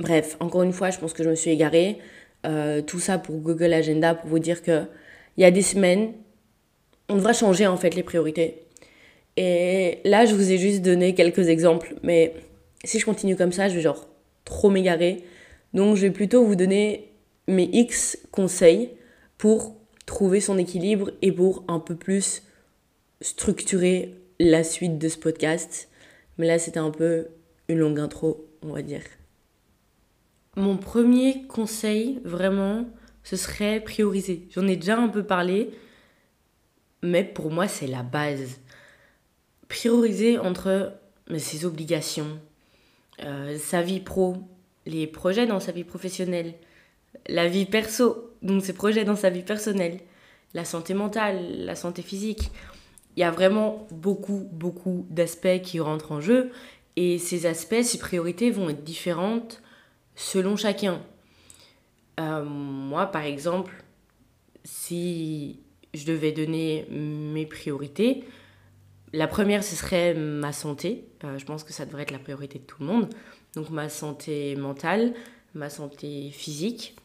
Bref, 0.00 0.36
encore 0.40 0.62
une 0.62 0.72
fois, 0.72 0.90
je 0.90 0.98
pense 0.98 1.12
que 1.12 1.22
je 1.22 1.28
me 1.28 1.34
suis 1.34 1.50
égarée. 1.50 1.98
Euh, 2.46 2.80
tout 2.80 3.00
ça 3.00 3.18
pour 3.18 3.36
Google 3.36 3.72
Agenda, 3.74 4.14
pour 4.14 4.30
vous 4.30 4.38
dire 4.38 4.62
que 4.62 4.84
il 5.36 5.42
y 5.42 5.44
a 5.44 5.50
des 5.50 5.62
semaines, 5.62 6.12
on 7.10 7.16
devra 7.16 7.34
changer 7.34 7.66
en 7.66 7.76
fait 7.76 7.94
les 7.94 8.02
priorités. 8.02 8.62
Et 9.36 9.98
là, 10.04 10.24
je 10.24 10.34
vous 10.34 10.50
ai 10.50 10.58
juste 10.58 10.82
donné 10.82 11.14
quelques 11.14 11.48
exemples, 11.48 11.94
mais 12.02 12.34
si 12.82 12.98
je 12.98 13.04
continue 13.04 13.36
comme 13.36 13.52
ça, 13.52 13.68
je 13.68 13.74
vais 13.74 13.80
genre 13.82 14.08
trop 14.44 14.70
m'égarer. 14.70 15.22
Donc, 15.74 15.96
je 15.96 16.02
vais 16.02 16.10
plutôt 16.10 16.44
vous 16.44 16.56
donner 16.56 17.12
mes 17.46 17.68
X 17.72 18.18
conseils 18.32 18.90
pour 19.38 19.76
trouver 20.06 20.40
son 20.40 20.58
équilibre 20.58 21.12
et 21.22 21.30
pour 21.30 21.64
un 21.68 21.78
peu 21.78 21.94
plus 21.94 22.42
structurer 23.20 24.14
la 24.38 24.64
suite 24.64 24.98
de 24.98 25.08
ce 25.08 25.18
podcast. 25.18 25.88
Mais 26.38 26.46
là, 26.46 26.58
c'était 26.58 26.80
un 26.80 26.90
peu 26.90 27.28
une 27.68 27.78
longue 27.78 28.00
intro, 28.00 28.46
on 28.62 28.72
va 28.72 28.82
dire. 28.82 29.02
Mon 30.60 30.76
premier 30.76 31.46
conseil, 31.46 32.20
vraiment, 32.22 32.84
ce 33.22 33.36
serait 33.36 33.80
prioriser. 33.80 34.46
J'en 34.50 34.68
ai 34.68 34.76
déjà 34.76 34.98
un 34.98 35.08
peu 35.08 35.22
parlé, 35.22 35.70
mais 37.02 37.24
pour 37.24 37.50
moi, 37.50 37.66
c'est 37.66 37.86
la 37.86 38.02
base. 38.02 38.60
Prioriser 39.68 40.36
entre 40.36 40.92
ses 41.38 41.64
obligations, 41.64 42.38
euh, 43.22 43.56
sa 43.56 43.80
vie 43.80 44.00
pro, 44.00 44.36
les 44.84 45.06
projets 45.06 45.46
dans 45.46 45.60
sa 45.60 45.72
vie 45.72 45.84
professionnelle, 45.84 46.52
la 47.26 47.48
vie 47.48 47.64
perso, 47.64 48.34
donc 48.42 48.62
ses 48.62 48.74
projets 48.74 49.04
dans 49.04 49.16
sa 49.16 49.30
vie 49.30 49.42
personnelle, 49.42 50.00
la 50.52 50.66
santé 50.66 50.92
mentale, 50.92 51.64
la 51.64 51.74
santé 51.74 52.02
physique. 52.02 52.50
Il 53.16 53.20
y 53.20 53.24
a 53.24 53.30
vraiment 53.30 53.88
beaucoup, 53.92 54.46
beaucoup 54.52 55.06
d'aspects 55.08 55.62
qui 55.62 55.80
rentrent 55.80 56.12
en 56.12 56.20
jeu. 56.20 56.50
Et 56.96 57.16
ces 57.16 57.46
aspects, 57.46 57.82
ces 57.82 57.96
priorités 57.96 58.50
vont 58.50 58.68
être 58.68 58.84
différentes 58.84 59.62
selon 60.20 60.56
chacun. 60.56 61.00
Euh, 62.20 62.44
moi, 62.44 63.06
par 63.06 63.22
exemple, 63.22 63.72
si 64.64 65.60
je 65.94 66.04
devais 66.04 66.32
donner 66.32 66.86
mes 66.90 67.46
priorités, 67.46 68.24
la 69.12 69.26
première, 69.26 69.64
ce 69.64 69.74
serait 69.74 70.14
ma 70.14 70.52
santé. 70.52 71.04
Euh, 71.24 71.38
je 71.38 71.44
pense 71.46 71.64
que 71.64 71.72
ça 71.72 71.86
devrait 71.86 72.02
être 72.02 72.10
la 72.10 72.18
priorité 72.18 72.58
de 72.58 72.64
tout 72.64 72.76
le 72.80 72.86
monde. 72.86 73.08
Donc 73.54 73.70
ma 73.70 73.88
santé 73.88 74.54
mentale, 74.56 75.14
ma 75.54 75.70
santé 75.70 76.30
physique. 76.30 76.96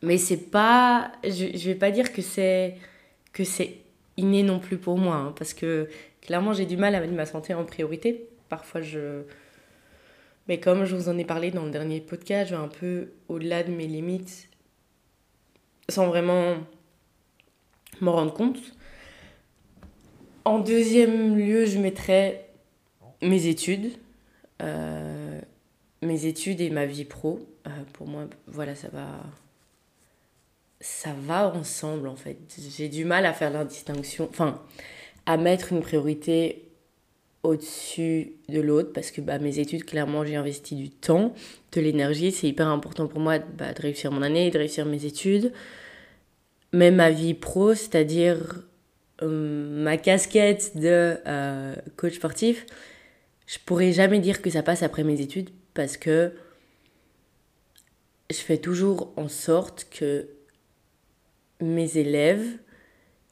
Mais 0.00 0.16
c'est 0.16 0.50
pas... 0.50 1.12
Je, 1.24 1.56
je 1.58 1.68
vais 1.68 1.74
pas 1.74 1.90
dire 1.90 2.12
que 2.12 2.22
c'est 2.22 2.76
que 3.32 3.44
c'est 3.44 3.80
inné 4.16 4.42
non 4.42 4.58
plus 4.58 4.78
pour 4.78 4.96
moi, 4.96 5.16
hein, 5.16 5.34
parce 5.36 5.52
que 5.52 5.90
clairement 6.22 6.54
j'ai 6.54 6.64
du 6.64 6.78
mal 6.78 6.94
à 6.94 7.00
mettre 7.00 7.12
ma 7.12 7.26
santé 7.26 7.52
en 7.52 7.64
priorité. 7.64 8.26
Parfois 8.48 8.80
je 8.80 9.24
mais 10.48 10.60
comme 10.60 10.84
je 10.84 10.94
vous 10.94 11.08
en 11.08 11.18
ai 11.18 11.24
parlé 11.24 11.50
dans 11.50 11.64
le 11.64 11.70
dernier 11.70 12.00
podcast, 12.00 12.50
je 12.50 12.56
vais 12.56 12.62
un 12.62 12.68
peu 12.68 13.12
au-delà 13.28 13.62
de 13.62 13.70
mes 13.70 13.86
limites 13.86 14.48
sans 15.88 16.06
vraiment 16.06 16.56
m'en 18.00 18.12
rendre 18.12 18.32
compte. 18.32 18.58
En 20.44 20.58
deuxième 20.58 21.36
lieu, 21.36 21.66
je 21.66 21.78
mettrais 21.78 22.48
mes 23.22 23.46
études. 23.46 23.92
Euh, 24.62 25.40
mes 26.02 26.26
études 26.26 26.60
et 26.60 26.70
ma 26.70 26.86
vie 26.86 27.04
pro. 27.04 27.40
Euh, 27.66 27.70
pour 27.92 28.06
moi, 28.06 28.24
voilà, 28.46 28.74
ça 28.74 28.88
va. 28.88 29.08
Ça 30.80 31.14
va 31.18 31.52
ensemble 31.54 32.06
en 32.06 32.16
fait. 32.16 32.38
J'ai 32.76 32.88
du 32.88 33.06
mal 33.06 33.24
à 33.24 33.32
faire 33.32 33.50
la 33.50 33.64
distinction, 33.64 34.28
enfin, 34.30 34.62
à 35.24 35.38
mettre 35.38 35.72
une 35.72 35.80
priorité 35.80 36.65
au-dessus 37.46 38.32
de 38.48 38.60
l'autre 38.60 38.92
parce 38.92 39.10
que 39.10 39.20
bah, 39.20 39.38
mes 39.38 39.58
études, 39.58 39.84
clairement, 39.84 40.24
j'ai 40.24 40.36
investi 40.36 40.74
du 40.74 40.90
temps, 40.90 41.34
de 41.72 41.80
l'énergie. 41.80 42.32
C'est 42.32 42.48
hyper 42.48 42.68
important 42.68 43.06
pour 43.06 43.20
moi 43.20 43.38
bah, 43.38 43.72
de 43.72 43.82
réussir 43.82 44.12
mon 44.12 44.22
année, 44.22 44.50
de 44.50 44.58
réussir 44.58 44.86
mes 44.86 45.04
études. 45.04 45.52
Même 46.72 46.96
ma 46.96 47.10
vie 47.10 47.34
pro, 47.34 47.74
c'est-à-dire 47.74 48.62
euh, 49.22 49.82
ma 49.82 49.96
casquette 49.96 50.76
de 50.76 51.16
euh, 51.26 51.74
coach 51.96 52.14
sportif, 52.14 52.66
je 53.46 53.58
pourrais 53.64 53.92
jamais 53.92 54.18
dire 54.18 54.42
que 54.42 54.50
ça 54.50 54.62
passe 54.62 54.82
après 54.82 55.04
mes 55.04 55.20
études 55.20 55.50
parce 55.72 55.96
que 55.96 56.32
je 58.30 58.36
fais 58.36 58.58
toujours 58.58 59.12
en 59.16 59.28
sorte 59.28 59.86
que 59.90 60.28
mes 61.60 61.96
élèves 61.96 62.58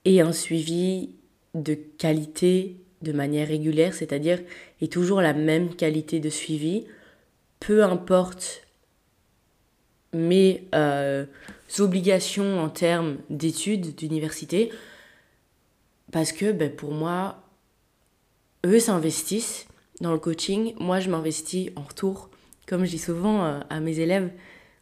aient 0.04 0.21
un 0.21 0.33
suivi 0.33 1.16
de 1.54 1.75
qualité 1.75 2.84
de 3.05 3.13
manière 3.13 3.47
régulière, 3.47 3.95
c'est-à-dire 3.95 4.41
et 4.81 4.89
toujours 4.89 5.21
la 5.21 5.33
même 5.33 5.75
qualité 5.77 6.19
de 6.19 6.31
suivi, 6.31 6.85
peu 7.61 7.85
importe 7.85 8.67
mes 10.13 10.65
euh, 10.75 11.27
obligations 11.79 12.61
en 12.61 12.69
termes 12.69 13.19
d'études, 13.31 13.95
d'université, 13.95 14.71
parce 16.13 16.33
que 16.33 16.53
ben, 16.53 16.71
pour 16.71 16.93
moi, 16.93 17.43
eux 18.65 18.79
s'investissent 18.79 19.67
dans 20.01 20.13
le 20.13 20.19
coaching, 20.19 20.75
moi 20.79 21.01
je 21.01 21.11
m'investis 21.11 21.71
en 21.77 21.83
retour. 21.83 22.31
Comme 22.67 22.85
je 22.85 22.91
dis 22.91 22.99
souvent 22.99 23.45
euh, 23.45 23.61
à 23.71 23.81
mes 23.81 23.99
élèves, 23.99 24.31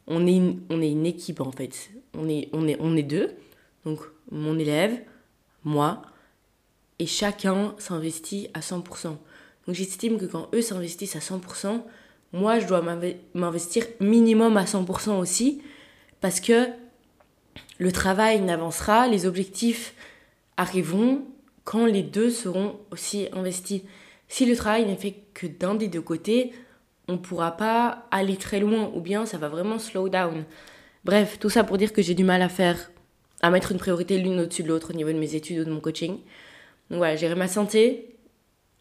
on 0.06 0.26
est, 0.26 0.36
une, 0.36 0.60
on 0.70 0.80
est 0.80 0.90
une 0.90 1.06
équipe 1.06 1.40
en 1.40 1.52
fait. 1.52 1.90
On 2.14 2.28
est, 2.28 2.48
on, 2.52 2.68
est, 2.68 2.76
on 2.80 2.96
est 2.96 3.02
deux, 3.02 3.30
donc 3.84 4.00
mon 4.30 4.58
élève, 4.58 5.00
moi, 5.64 6.02
et 6.98 7.06
chacun 7.06 7.74
s'investit 7.78 8.48
à 8.54 8.60
100%. 8.60 9.16
Donc 9.66 9.74
j'estime 9.74 10.18
que 10.18 10.26
quand 10.26 10.48
eux 10.54 10.62
s'investissent 10.62 11.16
à 11.16 11.20
100%, 11.20 11.82
moi 12.32 12.58
je 12.58 12.66
dois 12.66 12.82
m'investir 13.34 13.84
minimum 14.00 14.56
à 14.56 14.64
100% 14.64 15.18
aussi 15.18 15.62
parce 16.20 16.40
que 16.40 16.68
le 17.78 17.92
travail 17.92 18.40
n'avancera, 18.40 19.08
les 19.08 19.26
objectifs 19.26 19.94
arriveront 20.56 21.22
quand 21.64 21.86
les 21.86 22.02
deux 22.02 22.30
seront 22.30 22.78
aussi 22.90 23.28
investis. 23.32 23.82
Si 24.28 24.46
le 24.46 24.56
travail 24.56 24.86
n'est 24.86 24.96
fait 24.96 25.16
que 25.34 25.46
d'un 25.46 25.74
des 25.74 25.88
deux 25.88 26.00
côtés, 26.00 26.52
on 27.08 27.14
ne 27.14 27.18
pourra 27.18 27.56
pas 27.56 28.06
aller 28.10 28.36
très 28.36 28.60
loin 28.60 28.90
ou 28.94 29.00
bien 29.00 29.26
ça 29.26 29.38
va 29.38 29.48
vraiment 29.48 29.78
slow 29.78 30.08
down. 30.08 30.44
Bref, 31.04 31.38
tout 31.40 31.50
ça 31.50 31.64
pour 31.64 31.78
dire 31.78 31.92
que 31.92 32.02
j'ai 32.02 32.14
du 32.14 32.24
mal 32.24 32.42
à 32.42 32.48
faire, 32.48 32.90
à 33.42 33.50
mettre 33.50 33.72
une 33.72 33.78
priorité 33.78 34.18
l'une 34.18 34.40
au-dessus 34.40 34.62
de 34.62 34.68
l'autre 34.68 34.90
au 34.90 34.96
niveau 34.96 35.12
de 35.12 35.18
mes 35.18 35.34
études 35.34 35.58
ou 35.60 35.64
de 35.64 35.70
mon 35.70 35.80
coaching. 35.80 36.18
Donc 36.92 36.98
voilà, 36.98 37.16
gérer 37.16 37.34
ma 37.34 37.48
santé. 37.48 38.14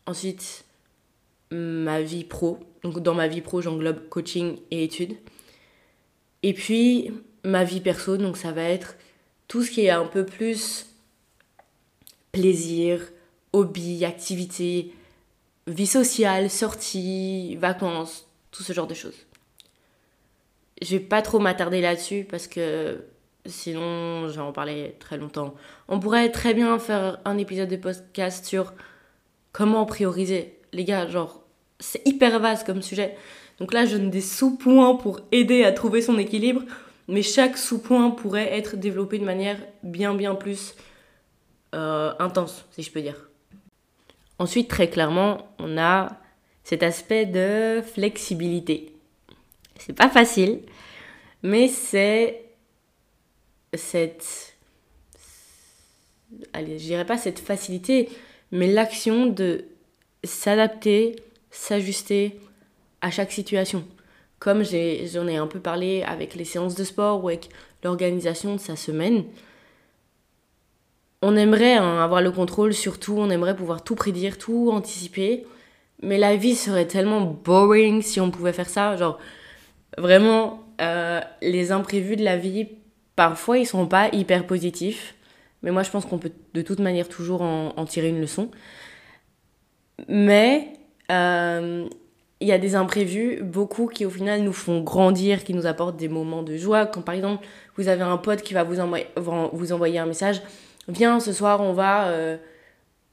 Ensuite, 0.05 0.65
ma 1.49 2.01
vie 2.01 2.25
pro. 2.25 2.59
Donc 2.83 2.99
dans 2.99 3.13
ma 3.13 3.29
vie 3.29 3.39
pro, 3.39 3.61
j'englobe 3.61 4.09
coaching 4.09 4.57
et 4.69 4.83
études. 4.83 5.15
Et 6.43 6.53
puis 6.53 7.13
ma 7.45 7.63
vie 7.63 7.79
perso, 7.79 8.17
donc 8.17 8.35
ça 8.35 8.51
va 8.51 8.63
être 8.63 8.97
tout 9.47 9.63
ce 9.63 9.71
qui 9.71 9.85
est 9.85 9.91
un 9.91 10.05
peu 10.05 10.25
plus 10.25 10.87
plaisir, 12.33 13.01
hobby, 13.53 14.03
activité, 14.03 14.91
vie 15.67 15.87
sociale, 15.87 16.49
sortie, 16.49 17.55
vacances, 17.55 18.27
tout 18.51 18.63
ce 18.63 18.73
genre 18.73 18.87
de 18.87 18.93
choses. 18.93 19.25
Je 20.81 20.97
vais 20.97 20.99
pas 20.99 21.21
trop 21.21 21.39
m'attarder 21.39 21.79
là-dessus 21.79 22.25
parce 22.29 22.47
que 22.47 23.05
sinon 23.45 24.27
je 24.27 24.33
vais 24.33 24.41
en 24.41 24.53
très 24.99 25.17
longtemps. 25.17 25.55
On 25.87 25.99
pourrait 25.99 26.31
très 26.31 26.53
bien 26.53 26.77
faire 26.79 27.19
un 27.25 27.37
épisode 27.37 27.69
de 27.69 27.75
podcast 27.75 28.45
sur 28.45 28.73
comment 29.51 29.85
prioriser. 29.85 30.57
Les 30.73 30.85
gars, 30.85 31.07
genre, 31.07 31.43
c'est 31.79 32.05
hyper 32.07 32.39
vaste 32.39 32.65
comme 32.65 32.81
sujet. 32.81 33.15
Donc 33.59 33.73
là, 33.73 33.85
je 33.85 33.97
donne 33.97 34.09
des 34.09 34.21
sous-points 34.21 34.95
pour 34.95 35.19
aider 35.31 35.63
à 35.63 35.71
trouver 35.71 36.01
son 36.01 36.17
équilibre, 36.17 36.61
mais 37.07 37.21
chaque 37.21 37.57
sous-point 37.57 38.11
pourrait 38.11 38.57
être 38.57 38.77
développé 38.77 39.19
de 39.19 39.25
manière 39.25 39.57
bien, 39.83 40.15
bien 40.15 40.35
plus 40.35 40.75
euh, 41.75 42.13
intense, 42.19 42.65
si 42.71 42.83
je 42.83 42.91
peux 42.91 43.01
dire. 43.01 43.29
Ensuite, 44.39 44.67
très 44.67 44.89
clairement, 44.89 45.53
on 45.59 45.77
a 45.77 46.17
cet 46.63 46.83
aspect 46.83 47.25
de 47.25 47.81
flexibilité. 47.81 48.95
C'est 49.77 49.93
pas 49.93 50.09
facile, 50.09 50.61
mais 51.43 51.67
c'est 51.67 52.50
cette. 53.73 54.55
Allez, 56.53 56.79
je 56.79 56.85
dirais 56.85 57.05
pas 57.05 57.17
cette 57.17 57.39
facilité, 57.39 58.09
mais 58.51 58.67
l'action 58.67 59.25
de 59.25 59.65
s'adapter, 60.23 61.15
s'ajuster 61.49 62.39
à 63.01 63.11
chaque 63.11 63.31
situation. 63.31 63.85
Comme 64.39 64.63
j'en 64.63 65.27
ai, 65.27 65.37
un 65.37 65.47
peu 65.47 65.59
parlé 65.59 66.03
avec 66.03 66.35
les 66.35 66.45
séances 66.45 66.75
de 66.75 66.83
sport 66.83 67.23
ou 67.23 67.27
avec 67.27 67.49
l'organisation 67.83 68.55
de 68.55 68.59
sa 68.59 68.75
semaine, 68.75 69.25
on 71.21 71.35
aimerait 71.35 71.75
hein, 71.75 71.99
avoir 72.01 72.21
le 72.21 72.31
contrôle 72.31 72.73
sur 72.73 72.99
tout, 72.99 73.15
on 73.17 73.29
aimerait 73.29 73.55
pouvoir 73.55 73.83
tout 73.83 73.95
prédire, 73.95 74.37
tout 74.37 74.71
anticiper. 74.71 75.45
Mais 76.01 76.17
la 76.17 76.35
vie 76.35 76.55
serait 76.55 76.87
tellement 76.87 77.21
boring 77.21 78.01
si 78.01 78.19
on 78.19 78.31
pouvait 78.31 78.53
faire 78.53 78.69
ça. 78.69 78.95
Genre, 78.95 79.19
vraiment, 79.99 80.63
euh, 80.81 81.21
les 81.43 81.71
imprévus 81.71 82.15
de 82.15 82.23
la 82.23 82.37
vie, 82.37 82.69
parfois, 83.29 83.59
ils 83.59 83.67
sont 83.67 83.85
pas 83.85 84.09
hyper 84.13 84.47
positifs. 84.47 85.15
Mais 85.61 85.69
moi, 85.69 85.83
je 85.83 85.91
pense 85.91 86.05
qu'on 86.05 86.17
peut 86.17 86.31
de 86.55 86.61
toute 86.63 86.79
manière 86.79 87.07
toujours 87.07 87.43
en, 87.43 87.85
tirer 87.85 88.09
une 88.09 88.19
leçon. 88.19 88.49
Mais 90.07 90.73
euh, 91.11 91.87
il 92.39 92.47
y 92.47 92.51
a 92.51 92.57
des 92.57 92.73
imprévus, 92.73 93.43
beaucoup 93.43 93.85
qui 93.85 94.05
au 94.07 94.09
final 94.09 94.41
nous 94.41 94.53
font 94.53 94.81
grandir, 94.81 95.43
qui 95.43 95.53
nous 95.53 95.67
apportent 95.67 95.97
des 95.97 96.07
moments 96.07 96.41
de 96.41 96.57
joie. 96.57 96.87
Quand 96.87 97.01
par 97.01 97.13
exemple, 97.13 97.45
vous 97.77 97.87
avez 97.87 98.01
un 98.01 98.17
pote 98.17 98.41
qui 98.41 98.55
va 98.55 98.63
vous, 98.63 98.79
envoyer 98.79 99.99
un 99.99 100.07
message 100.07 100.41
viens, 100.87 101.19
ce 101.19 101.31
soir, 101.31 101.61
on 101.61 101.73
va, 101.73 102.07
euh, 102.07 102.37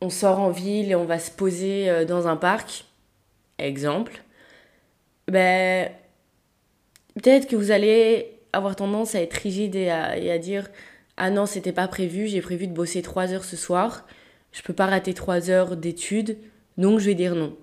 on 0.00 0.08
sort 0.08 0.40
en 0.40 0.48
ville 0.48 0.90
et 0.90 0.94
on 0.94 1.04
va 1.04 1.18
se 1.18 1.30
poser 1.30 1.90
euh, 1.90 2.06
dans 2.06 2.26
un 2.28 2.36
parc, 2.36 2.86
exemple, 3.58 4.22
ben, 5.30 5.90
peut-être 7.14 7.46
que 7.46 7.56
vous 7.56 7.70
allez 7.70 8.37
avoir 8.52 8.76
tendance 8.76 9.14
à 9.14 9.20
être 9.20 9.34
rigide 9.34 9.76
et 9.76 9.90
à, 9.90 10.38
dire 10.38 10.68
Ah 11.16 11.30
non, 11.30 11.46
c'était 11.46 11.72
pas 11.72 11.88
prévu, 11.88 12.26
j'ai 12.26 12.40
prévu 12.40 12.66
de 12.66 12.72
bosser 12.72 13.02
3 13.02 13.32
heures 13.32 13.44
ce 13.44 13.56
soir, 13.56 14.06
je 14.52 14.62
peux 14.62 14.72
pas 14.72 14.86
rater 14.86 15.14
3 15.14 15.50
heures 15.50 15.76
d'études, 15.76 16.38
donc 16.76 17.00
je 17.00 17.06
vais 17.06 17.14
dire 17.14 17.34
non. 17.34 17.56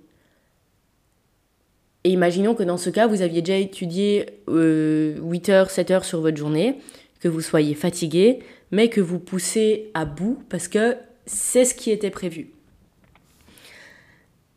Et 2.04 2.10
imaginons 2.10 2.54
que 2.54 2.64
dans 2.64 2.78
ce 2.78 2.92
cas, 2.92 3.08
vous 3.08 3.24
aviez 3.24 3.42
déjà 3.42 3.58
étudié 3.58 4.28
8 4.48 4.50
euh, 4.50 5.18
heures, 5.50 5.72
7 5.72 5.92
heures 5.92 6.06
sur 6.06 6.22
votre 6.22 6.38
journée, 6.38 6.78
que 7.20 7.28
vous 7.28 7.42
soyez 7.42 7.74
fatigué, 7.74 8.40
mais 8.70 8.90
que 8.90 9.02
vous 9.02 9.18
poussez 9.20 9.90
à 9.96 10.06
bout 10.06 10.44
parce 10.50 10.68
que 10.68 10.96
c'est 11.26 11.66
ce 11.66 11.74
qui 11.74 11.90
était 11.90 12.12
prévu. 12.12 12.52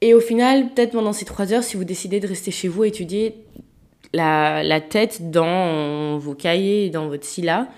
Et 0.01 0.14
au 0.14 0.21
final, 0.21 0.73
peut-être 0.75 0.93
pendant 0.93 1.12
ces 1.12 1.25
trois 1.25 1.53
heures, 1.53 1.64
si 1.64 1.77
vous 1.77 1.85
décidez 1.85 2.21
de 2.21 2.29
rester 2.29 2.51
chez 2.51 2.69
vous, 2.69 2.85
étudier 2.85 3.35
la, 4.12 4.62
la 4.62 4.81
tête 4.81 5.31
dans 5.31 6.18
vos 6.18 6.35
cahiers, 6.35 6.90
dans 6.90 7.09
votre 7.09 7.25
scylla, 7.25 7.68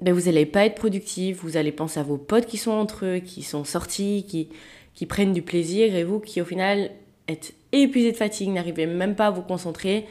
ben 0.00 0.12
vous 0.12 0.22
n'allez 0.22 0.46
pas 0.46 0.66
être 0.66 0.74
productif, 0.74 1.38
vous 1.42 1.56
allez 1.56 1.72
penser 1.72 2.00
à 2.00 2.02
vos 2.02 2.18
potes 2.18 2.46
qui 2.46 2.58
sont 2.58 2.72
entre 2.72 3.06
eux, 3.06 3.18
qui 3.18 3.42
sont 3.42 3.64
sortis, 3.64 4.26
qui, 4.28 4.50
qui 4.94 5.06
prennent 5.06 5.32
du 5.32 5.42
plaisir, 5.42 5.94
et 5.94 6.04
vous 6.04 6.20
qui 6.20 6.40
au 6.40 6.44
final 6.44 6.90
êtes 7.28 7.54
épuisé 7.72 8.12
de 8.12 8.16
fatigue, 8.16 8.50
n'arrivez 8.50 8.86
même 8.86 9.14
pas 9.14 9.28
à 9.28 9.30
vous 9.30 9.42
concentrer, 9.42 10.06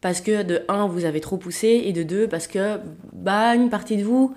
parce 0.00 0.20
que 0.20 0.44
de 0.44 0.62
un, 0.68 0.86
vous 0.86 1.04
avez 1.04 1.20
trop 1.20 1.36
poussé, 1.36 1.82
et 1.86 1.92
de 1.92 2.04
deux, 2.04 2.28
parce 2.28 2.46
que 2.46 2.78
bah, 3.12 3.54
une 3.56 3.70
partie 3.70 3.96
de 3.96 4.04
vous 4.04 4.34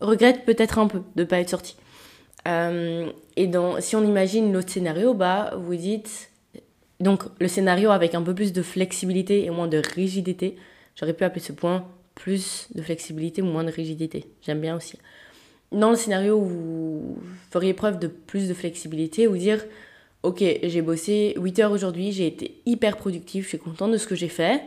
regrette 0.00 0.44
peut-être 0.44 0.78
un 0.78 0.86
peu 0.86 1.02
de 1.16 1.22
ne 1.22 1.24
pas 1.24 1.40
être 1.40 1.50
sorti. 1.50 1.76
Euh, 2.48 3.10
et 3.36 3.46
dans, 3.46 3.80
si 3.80 3.96
on 3.96 4.04
imagine 4.04 4.52
l'autre 4.52 4.70
scénario, 4.70 5.14
bah, 5.14 5.54
vous 5.56 5.74
dites, 5.74 6.30
donc 7.02 7.24
le 7.40 7.48
scénario 7.48 7.90
avec 7.90 8.14
un 8.14 8.22
peu 8.22 8.34
plus 8.34 8.52
de 8.52 8.62
flexibilité 8.62 9.44
et 9.44 9.50
moins 9.50 9.68
de 9.68 9.82
rigidité, 9.94 10.56
j'aurais 10.96 11.12
pu 11.12 11.24
appeler 11.24 11.42
ce 11.42 11.52
point 11.52 11.86
plus 12.14 12.68
de 12.74 12.82
flexibilité 12.82 13.42
ou 13.42 13.46
moins 13.46 13.64
de 13.64 13.70
rigidité, 13.70 14.26
j'aime 14.42 14.60
bien 14.60 14.76
aussi. 14.76 14.98
Dans 15.72 15.90
le 15.90 15.96
scénario 15.96 16.36
où 16.36 16.44
vous 16.44 17.18
feriez 17.50 17.74
preuve 17.74 17.98
de 17.98 18.06
plus 18.06 18.48
de 18.48 18.54
flexibilité, 18.54 19.26
vous 19.26 19.36
dire, 19.36 19.64
ok, 20.22 20.44
j'ai 20.62 20.82
bossé 20.82 21.34
8 21.38 21.58
heures 21.60 21.72
aujourd'hui, 21.72 22.12
j'ai 22.12 22.26
été 22.26 22.60
hyper 22.66 22.96
productif, 22.96 23.44
je 23.44 23.48
suis 23.48 23.58
content 23.58 23.88
de 23.88 23.96
ce 23.96 24.06
que 24.06 24.14
j'ai 24.14 24.28
fait. 24.28 24.62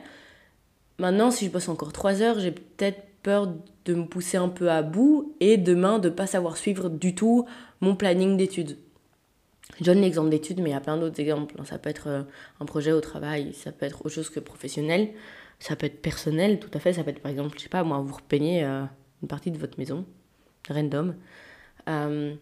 Maintenant, 0.98 1.32
si 1.32 1.46
je 1.46 1.52
bosse 1.52 1.70
encore 1.70 1.94
3 1.94 2.22
heures, 2.22 2.40
j'ai 2.40 2.52
peut-être 2.52 3.02
peur 3.24 3.54
de 3.86 3.94
me 3.94 4.06
pousser 4.06 4.38
un 4.38 4.50
peu 4.50 4.70
à 4.70 4.82
bout 4.82 5.36
et 5.40 5.58
demain 5.58 6.00
de 6.00 6.10
pas 6.10 6.28
savoir 6.28 6.58
suivre 6.58 6.90
du 6.90 7.16
tout 7.16 7.46
mon 7.82 7.96
planning 7.96 8.36
d'études. 8.36 8.78
Je 9.80 9.84
donne 9.84 10.02
l'exemple 10.02 10.30
d'études, 10.30 10.60
mais 10.60 10.70
il 10.70 10.74
y 10.74 10.76
a 10.76 10.82
plein 10.82 10.98
d'autres 10.98 11.20
exemples. 11.20 11.56
Ça 11.66 11.78
peut 11.78 11.90
être 11.90 12.08
euh, 12.08 12.24
un 12.60 12.66
projet 12.66 12.92
au 12.92 13.02
travail, 13.02 13.54
ça 13.54 13.72
peut 13.72 13.86
être 13.86 14.06
autre 14.06 14.14
chose 14.14 14.30
que 14.30 14.40
professionnel, 14.40 15.10
ça 15.60 15.76
peut 15.76 15.88
être 15.88 16.02
personnel, 16.02 16.60
tout 16.60 16.70
à 16.74 16.80
fait. 16.80 16.94
Ça 16.94 17.04
peut 17.04 17.10
être 17.10 17.22
par 17.22 17.32
exemple, 17.32 17.56
je 17.58 17.64
sais 17.64 17.70
pas, 17.70 17.84
moi, 17.84 18.00
vous 18.00 18.14
repeignez 18.14 18.64
euh, 18.64 18.84
une 19.22 19.28
partie 19.28 19.52
de 19.52 19.58
votre 19.58 19.78
maison, 19.80 20.06
random. 20.70 21.16
Euh, 21.90 22.36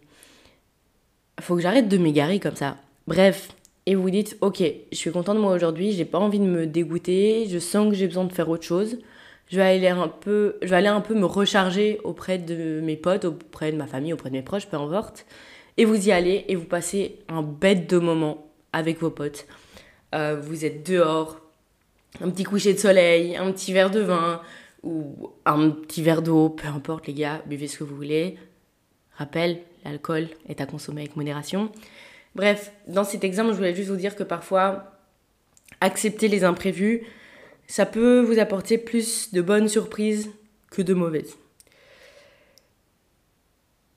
faut 1.40 1.56
que 1.56 1.62
j'arrête 1.62 1.88
de 1.88 1.98
m'égarer 1.98 2.38
comme 2.40 2.56
ça. 2.56 2.76
Bref, 3.06 3.48
et 3.86 3.94
vous 3.94 4.02
vous 4.02 4.10
dites, 4.10 4.36
ok, 4.40 4.62
je 4.92 4.96
suis 4.96 5.10
content 5.10 5.34
de 5.34 5.40
moi 5.40 5.52
aujourd'hui, 5.52 5.92
j'ai 5.92 6.04
pas 6.04 6.18
envie 6.18 6.38
de 6.38 6.44
me 6.44 6.66
dégoûter, 6.66 7.46
je 7.48 7.58
sens 7.58 7.90
que 7.90 7.94
j'ai 7.94 8.06
besoin 8.06 8.24
de 8.24 8.32
faire 8.32 8.48
autre 8.48 8.64
chose 8.64 8.98
je 9.48 9.56
vais 9.56 9.62
aller 9.62 9.88
un 9.88 10.08
peu, 10.08 10.56
je 10.62 10.68
vais 10.68 10.76
aller 10.76 10.88
un 10.88 11.00
peu 11.00 11.14
me 11.14 11.26
recharger 11.26 12.00
auprès 12.04 12.38
de 12.38 12.80
mes 12.82 12.96
potes, 12.96 13.24
auprès 13.24 13.72
de 13.72 13.76
ma 13.76 13.86
famille, 13.86 14.12
auprès 14.12 14.30
de 14.30 14.34
mes 14.34 14.42
proches, 14.42 14.66
peu 14.66 14.76
importe. 14.76 15.26
Et 15.76 15.84
vous 15.84 16.08
y 16.08 16.12
allez 16.12 16.44
et 16.48 16.54
vous 16.54 16.64
passez 16.64 17.18
un 17.28 17.42
bête 17.42 17.88
de 17.90 17.98
moment 17.98 18.46
avec 18.72 19.00
vos 19.00 19.10
potes. 19.10 19.46
Euh, 20.14 20.40
vous 20.40 20.64
êtes 20.64 20.88
dehors, 20.88 21.40
un 22.20 22.30
petit 22.30 22.44
coucher 22.44 22.74
de 22.74 22.78
soleil, 22.78 23.36
un 23.36 23.50
petit 23.52 23.72
verre 23.72 23.90
de 23.90 24.00
vin 24.00 24.40
ou 24.82 25.30
un 25.44 25.70
petit 25.70 26.02
verre 26.02 26.22
d'eau, 26.22 26.50
peu 26.50 26.68
importe 26.68 27.06
les 27.06 27.14
gars, 27.14 27.42
buvez 27.46 27.66
ce 27.66 27.78
que 27.78 27.84
vous 27.84 27.96
voulez. 27.96 28.36
Rappel, 29.16 29.60
l'alcool 29.84 30.28
est 30.48 30.60
à 30.60 30.66
consommer 30.66 31.02
avec 31.02 31.16
modération. 31.16 31.72
Bref, 32.34 32.72
dans 32.86 33.04
cet 33.04 33.24
exemple, 33.24 33.50
je 33.52 33.56
voulais 33.56 33.74
juste 33.74 33.90
vous 33.90 33.96
dire 33.96 34.16
que 34.16 34.24
parfois, 34.24 34.92
accepter 35.80 36.28
les 36.28 36.44
imprévus, 36.44 37.02
ça 37.66 37.86
peut 37.86 38.20
vous 38.20 38.38
apporter 38.38 38.78
plus 38.78 39.32
de 39.32 39.40
bonnes 39.40 39.68
surprises 39.68 40.30
que 40.70 40.82
de 40.82 40.94
mauvaises. 40.94 41.36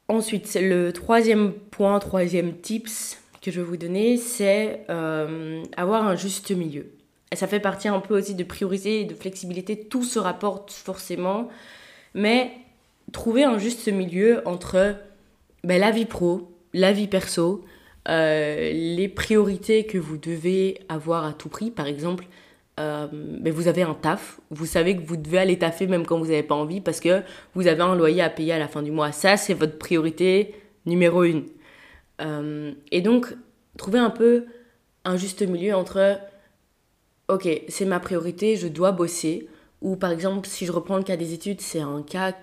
Ensuite, 0.10 0.58
le 0.60 0.92
troisième 0.94 1.52
point, 1.52 2.00
troisième 2.00 2.58
tips 2.58 3.18
que 3.42 3.52
je 3.52 3.60
vais 3.60 3.68
vous 3.68 3.78
donner, 3.78 4.18
c'est 4.18 4.86
euh, 4.90 5.62
avoir 5.76 6.08
un 6.08 6.16
juste 6.16 6.52
milieu. 6.52 6.88
Et 7.32 7.36
ça 7.36 7.48
fait 7.48 7.60
partie 7.60 7.90
un 7.90 8.00
peu 8.00 8.18
aussi 8.18 8.36
de 8.36 8.44
priorité 8.44 9.02
et 9.02 9.06
de 9.06 9.14
flexibilité, 9.14 9.78
tout 9.78 10.04
se 10.04 10.18
rapporte 10.18 10.72
forcément, 10.72 11.50
mais 12.14 12.52
trouver 13.12 13.44
un 13.44 13.58
juste 13.58 13.90
milieu 13.90 14.42
entre 14.48 14.96
ben, 15.66 15.80
la 15.80 15.92
vie 15.92 16.06
pro, 16.06 16.52
la 16.74 16.94
vie 16.94 17.08
perso, 17.08 17.66
euh, 18.08 18.72
les 18.72 19.10
priorités 19.10 19.86
que 19.86 19.98
vous 19.98 20.18
devez 20.18 20.80
avoir 20.88 21.26
à 21.26 21.34
tout 21.34 21.50
prix, 21.50 21.70
par 21.70 21.88
exemple 21.88 22.26
euh, 22.80 23.08
mais 23.12 23.50
vous 23.50 23.68
avez 23.68 23.82
un 23.82 23.96
taf, 23.96 24.40
vous 24.52 24.68
savez 24.68 24.96
que 24.96 25.02
vous 25.02 25.18
devez 25.18 25.40
aller 25.40 25.58
taffer 25.58 25.88
même 25.88 26.06
quand 26.06 26.20
vous 26.20 26.28
n'avez 26.28 26.44
pas 26.44 26.56
envie 26.56 26.80
parce 26.80 27.00
que 27.00 27.24
vous 27.56 27.66
avez 27.66 27.82
un 27.82 27.96
loyer 27.96 28.22
à 28.22 28.30
payer 28.30 28.54
à 28.54 28.60
la 28.60 28.68
fin 28.68 28.84
du 28.84 28.92
mois. 28.92 29.12
Ça, 29.12 29.36
c'est 29.36 29.56
votre 29.56 29.78
priorité 29.78 30.54
numéro 30.86 31.24
une. 31.24 31.46
Euh, 32.22 32.74
et 32.92 33.02
donc, 33.02 33.34
trouver 33.78 34.00
un 34.00 34.12
peu 34.12 34.46
un 35.06 35.18
juste 35.18 35.42
milieu 35.42 35.74
entre, 35.76 36.20
ok, 37.30 37.48
c'est 37.68 37.86
ma 37.86 38.00
priorité, 38.00 38.56
je 38.56 38.68
dois 38.68 38.92
bosser, 38.92 39.48
ou 39.82 39.96
par 39.96 40.12
exemple, 40.12 40.48
si 40.48 40.66
je 40.66 40.72
reprends 40.72 40.98
le 40.98 41.04
cas 41.04 41.18
des 41.18 41.34
études, 41.34 41.62
c'est 41.62 41.82
un 41.82 42.04
cas 42.04 42.34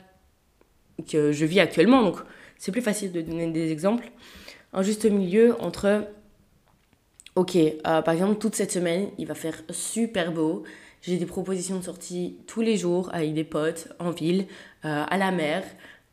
que 1.08 1.32
je 1.32 1.44
vis 1.44 1.60
actuellement, 1.60 2.02
donc 2.02 2.16
c'est 2.58 2.72
plus 2.72 2.82
facile 2.82 3.12
de 3.12 3.20
donner 3.20 3.50
des 3.50 3.70
exemples. 3.70 4.10
Un 4.72 4.82
juste 4.82 5.04
milieu 5.04 5.54
entre 5.60 6.06
Ok, 7.36 7.56
euh, 7.56 7.72
par 7.82 8.14
exemple, 8.14 8.38
toute 8.38 8.54
cette 8.54 8.70
semaine, 8.70 9.08
il 9.18 9.26
va 9.26 9.34
faire 9.34 9.60
super 9.70 10.30
beau. 10.30 10.62
J'ai 11.02 11.16
des 11.16 11.26
propositions 11.26 11.78
de 11.78 11.82
sortie 11.82 12.36
tous 12.46 12.60
les 12.60 12.76
jours 12.76 13.10
avec 13.12 13.34
des 13.34 13.42
potes 13.42 13.88
en 13.98 14.10
ville, 14.10 14.46
euh, 14.84 15.04
à 15.08 15.18
la 15.18 15.32
mer, 15.32 15.64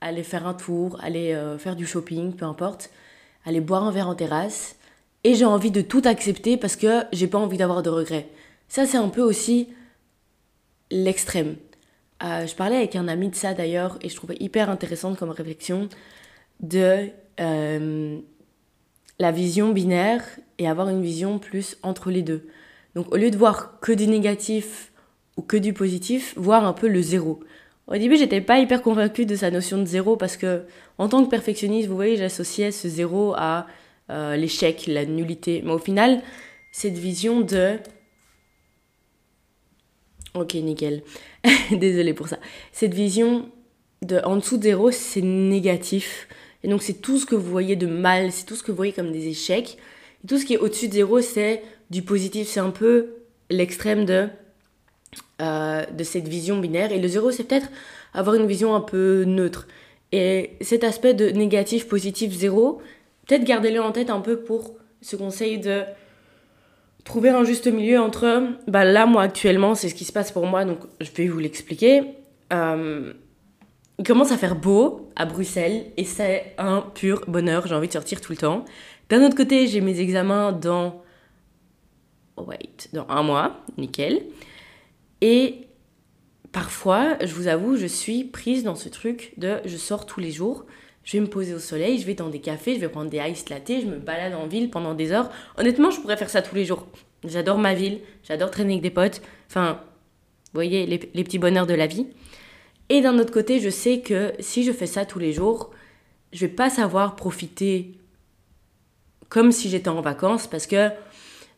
aller 0.01 0.23
faire 0.23 0.47
un 0.47 0.55
tour, 0.55 0.99
aller 1.03 1.33
euh, 1.33 1.59
faire 1.59 1.75
du 1.75 1.85
shopping, 1.85 2.33
peu 2.33 2.45
importe, 2.45 2.89
aller 3.45 3.61
boire 3.61 3.83
un 3.83 3.91
verre 3.91 4.07
en 4.07 4.15
terrasse. 4.15 4.77
Et 5.23 5.35
j'ai 5.35 5.45
envie 5.45 5.69
de 5.69 5.81
tout 5.81 6.01
accepter 6.05 6.57
parce 6.57 6.75
que 6.75 7.03
j'ai 7.13 7.27
pas 7.27 7.37
envie 7.37 7.57
d'avoir 7.57 7.83
de 7.83 7.91
regrets. 7.91 8.27
Ça, 8.67 8.87
c'est 8.87 8.97
un 8.97 9.09
peu 9.09 9.21
aussi 9.21 9.69
l'extrême. 10.89 11.55
je 12.21 12.55
parlais 12.55 12.77
avec 12.77 12.95
un 12.95 13.07
ami 13.07 13.29
de 13.29 13.35
ça 13.35 13.53
d'ailleurs 13.53 13.99
et 14.01 14.09
je 14.09 14.15
trouvais 14.15 14.37
hyper 14.39 14.69
intéressante 14.71 15.17
comme 15.17 15.29
réflexion 15.29 15.87
de 16.61 17.09
la 17.37 19.31
vision 19.31 19.71
binaire 19.71 20.23
et 20.61 20.67
avoir 20.67 20.89
une 20.89 21.01
vision 21.01 21.39
plus 21.39 21.77
entre 21.81 22.11
les 22.11 22.21
deux. 22.21 22.47
Donc 22.93 23.11
au 23.11 23.17
lieu 23.17 23.31
de 23.31 23.37
voir 23.37 23.79
que 23.79 23.91
du 23.91 24.05
négatif 24.07 24.91
ou 25.37 25.41
que 25.41 25.57
du 25.57 25.73
positif, 25.73 26.33
voir 26.37 26.65
un 26.65 26.73
peu 26.73 26.87
le 26.87 27.01
zéro. 27.01 27.39
Au 27.87 27.93
début, 27.93 28.15
j'étais 28.15 28.41
pas 28.41 28.59
hyper 28.59 28.83
convaincue 28.83 29.25
de 29.25 29.35
sa 29.35 29.49
notion 29.49 29.79
de 29.79 29.85
zéro 29.85 30.17
parce 30.17 30.37
que 30.37 30.63
en 30.99 31.09
tant 31.09 31.23
que 31.25 31.29
perfectionniste, 31.29 31.89
vous 31.89 31.95
voyez, 31.95 32.15
j'associais 32.15 32.71
ce 32.71 32.87
zéro 32.87 33.33
à 33.35 33.65
euh, 34.11 34.35
l'échec, 34.35 34.85
la 34.85 35.05
nullité. 35.05 35.63
Mais 35.65 35.71
au 35.71 35.79
final, 35.79 36.21
cette 36.71 36.97
vision 36.97 37.41
de 37.41 37.77
Ok, 40.35 40.53
nickel. 40.53 41.03
Désolée 41.71 42.13
pour 42.13 42.27
ça. 42.27 42.37
Cette 42.71 42.93
vision 42.93 43.49
de 44.03 44.21
en 44.23 44.35
dessous 44.35 44.57
de 44.57 44.63
zéro, 44.63 44.91
c'est 44.91 45.21
négatif. 45.21 46.27
Et 46.63 46.67
donc 46.67 46.83
c'est 46.83 47.01
tout 47.01 47.17
ce 47.17 47.25
que 47.25 47.35
vous 47.35 47.49
voyez 47.49 47.75
de 47.75 47.87
mal, 47.87 48.31
c'est 48.31 48.45
tout 48.45 48.55
ce 48.55 48.61
que 48.61 48.71
vous 48.71 48.77
voyez 48.77 48.93
comme 48.93 49.11
des 49.11 49.27
échecs. 49.27 49.77
Tout 50.27 50.37
ce 50.37 50.45
qui 50.45 50.53
est 50.53 50.57
au-dessus 50.57 50.87
de 50.87 50.93
zéro, 50.93 51.21
c'est 51.21 51.63
du 51.89 52.01
positif. 52.01 52.47
C'est 52.47 52.59
un 52.59 52.69
peu 52.69 53.15
l'extrême 53.49 54.05
de, 54.05 54.27
euh, 55.41 55.85
de 55.85 56.03
cette 56.03 56.27
vision 56.27 56.59
binaire. 56.59 56.91
Et 56.91 56.99
le 56.99 57.07
zéro, 57.07 57.31
c'est 57.31 57.43
peut-être 57.43 57.69
avoir 58.13 58.35
une 58.35 58.47
vision 58.47 58.75
un 58.75 58.81
peu 58.81 59.23
neutre. 59.25 59.67
Et 60.11 60.51
cet 60.61 60.83
aspect 60.83 61.13
de 61.13 61.29
négatif, 61.29 61.87
positif, 61.87 62.31
zéro, 62.33 62.81
peut-être 63.27 63.43
gardez-le 63.43 63.81
en 63.81 63.91
tête 63.91 64.09
un 64.09 64.19
peu 64.19 64.37
pour 64.37 64.75
ce 65.01 65.15
conseil 65.15 65.57
de 65.57 65.83
trouver 67.03 67.29
un 67.29 67.43
juste 67.43 67.67
milieu 67.67 67.99
entre, 67.99 68.43
bah 68.67 68.83
là, 68.83 69.05
moi, 69.05 69.23
actuellement, 69.23 69.75
c'est 69.75 69.89
ce 69.89 69.95
qui 69.95 70.05
se 70.05 70.11
passe 70.11 70.31
pour 70.31 70.45
moi, 70.45 70.65
donc 70.65 70.79
je 70.99 71.09
vais 71.11 71.27
vous 71.27 71.39
l'expliquer. 71.39 72.03
Euh, 72.53 73.13
il 73.97 74.05
commence 74.05 74.31
à 74.31 74.37
faire 74.37 74.55
beau 74.55 75.09
à 75.15 75.25
Bruxelles 75.25 75.85
et 75.95 76.03
c'est 76.05 76.53
un 76.57 76.81
pur 76.81 77.23
bonheur, 77.27 77.67
j'ai 77.67 77.75
envie 77.75 77.87
de 77.87 77.93
sortir 77.93 78.19
tout 78.19 78.31
le 78.31 78.37
temps. 78.37 78.65
D'un 79.11 79.25
autre 79.25 79.35
côté, 79.35 79.67
j'ai 79.67 79.81
mes 79.81 79.99
examens 79.99 80.53
dans. 80.53 81.03
Wait, 82.37 82.89
dans 82.93 83.05
un 83.09 83.23
mois, 83.23 83.59
nickel. 83.77 84.21
Et 85.19 85.67
parfois, 86.53 87.17
je 87.19 87.33
vous 87.35 87.47
avoue, 87.47 87.75
je 87.75 87.87
suis 87.87 88.23
prise 88.23 88.63
dans 88.63 88.75
ce 88.75 88.87
truc 88.87 89.33
de 89.35 89.57
je 89.65 89.75
sors 89.75 90.05
tous 90.05 90.21
les 90.21 90.31
jours, 90.31 90.65
je 91.03 91.17
vais 91.17 91.19
me 91.19 91.27
poser 91.27 91.53
au 91.53 91.59
soleil, 91.59 91.99
je 91.99 92.05
vais 92.05 92.13
dans 92.13 92.29
des 92.29 92.39
cafés, 92.39 92.75
je 92.75 92.79
vais 92.79 92.87
prendre 92.87 93.09
des 93.09 93.17
ice 93.17 93.49
latte, 93.49 93.67
je 93.81 93.85
me 93.85 93.97
balade 93.97 94.33
en 94.33 94.47
ville 94.47 94.69
pendant 94.69 94.93
des 94.93 95.11
heures. 95.11 95.29
Honnêtement, 95.57 95.91
je 95.91 95.99
pourrais 95.99 96.15
faire 96.15 96.29
ça 96.29 96.41
tous 96.41 96.55
les 96.55 96.63
jours. 96.63 96.87
J'adore 97.27 97.57
ma 97.57 97.73
ville, 97.73 97.99
j'adore 98.23 98.49
traîner 98.49 98.75
avec 98.75 98.81
des 98.81 98.91
potes. 98.91 99.21
Enfin, 99.49 99.81
vous 100.45 100.53
voyez, 100.53 100.85
les, 100.85 101.11
les 101.13 101.23
petits 101.25 101.37
bonheurs 101.37 101.67
de 101.67 101.73
la 101.73 101.85
vie. 101.85 102.07
Et 102.87 103.01
d'un 103.01 103.19
autre 103.19 103.33
côté, 103.33 103.59
je 103.59 103.69
sais 103.69 103.99
que 103.99 104.31
si 104.39 104.63
je 104.63 104.71
fais 104.71 104.87
ça 104.87 105.03
tous 105.03 105.19
les 105.19 105.33
jours, 105.33 105.71
je 106.31 106.45
vais 106.45 106.51
pas 106.53 106.69
savoir 106.69 107.17
profiter 107.17 107.91
comme 109.31 109.53
si 109.53 109.69
j'étais 109.69 109.89
en 109.89 110.01
vacances 110.01 110.45
parce 110.45 110.67
que 110.67 110.89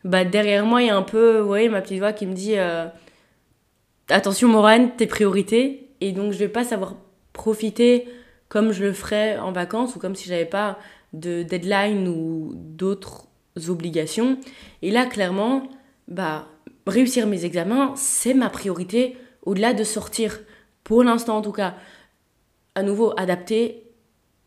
bah, 0.04 0.24
derrière 0.24 0.64
moi, 0.64 0.80
il 0.80 0.86
y 0.86 0.90
a 0.90 0.96
un 0.96 1.02
peu, 1.02 1.40
vous 1.40 1.48
voyez, 1.48 1.68
ma 1.68 1.82
petite 1.82 1.98
voix 1.98 2.12
qui 2.12 2.24
me 2.24 2.32
dit 2.32 2.56
euh, 2.56 2.86
Attention, 4.08 4.48
Morane, 4.48 4.94
tes 4.96 5.06
priorités. 5.06 5.90
Et 6.00 6.12
donc, 6.12 6.32
je 6.32 6.38
vais 6.38 6.48
pas 6.48 6.62
savoir 6.62 6.94
profiter 7.32 8.06
comme 8.48 8.70
je 8.70 8.84
le 8.84 8.92
ferais 8.92 9.38
en 9.38 9.50
vacances 9.50 9.96
ou 9.96 9.98
comme 9.98 10.14
si 10.14 10.28
j'avais 10.28 10.44
pas 10.44 10.78
de 11.12 11.42
deadline 11.42 12.06
ou 12.06 12.52
d'autres 12.54 13.26
obligations. 13.68 14.38
Et 14.82 14.92
là, 14.92 15.04
clairement, 15.06 15.68
bah, 16.06 16.46
réussir 16.86 17.26
mes 17.26 17.44
examens, 17.44 17.94
c'est 17.96 18.34
ma 18.34 18.50
priorité 18.50 19.16
au-delà 19.42 19.74
de 19.74 19.82
sortir. 19.82 20.38
Pour 20.84 21.02
l'instant, 21.02 21.38
en 21.38 21.42
tout 21.42 21.52
cas, 21.52 21.74
à 22.76 22.84
nouveau 22.84 23.14
adapté 23.16 23.82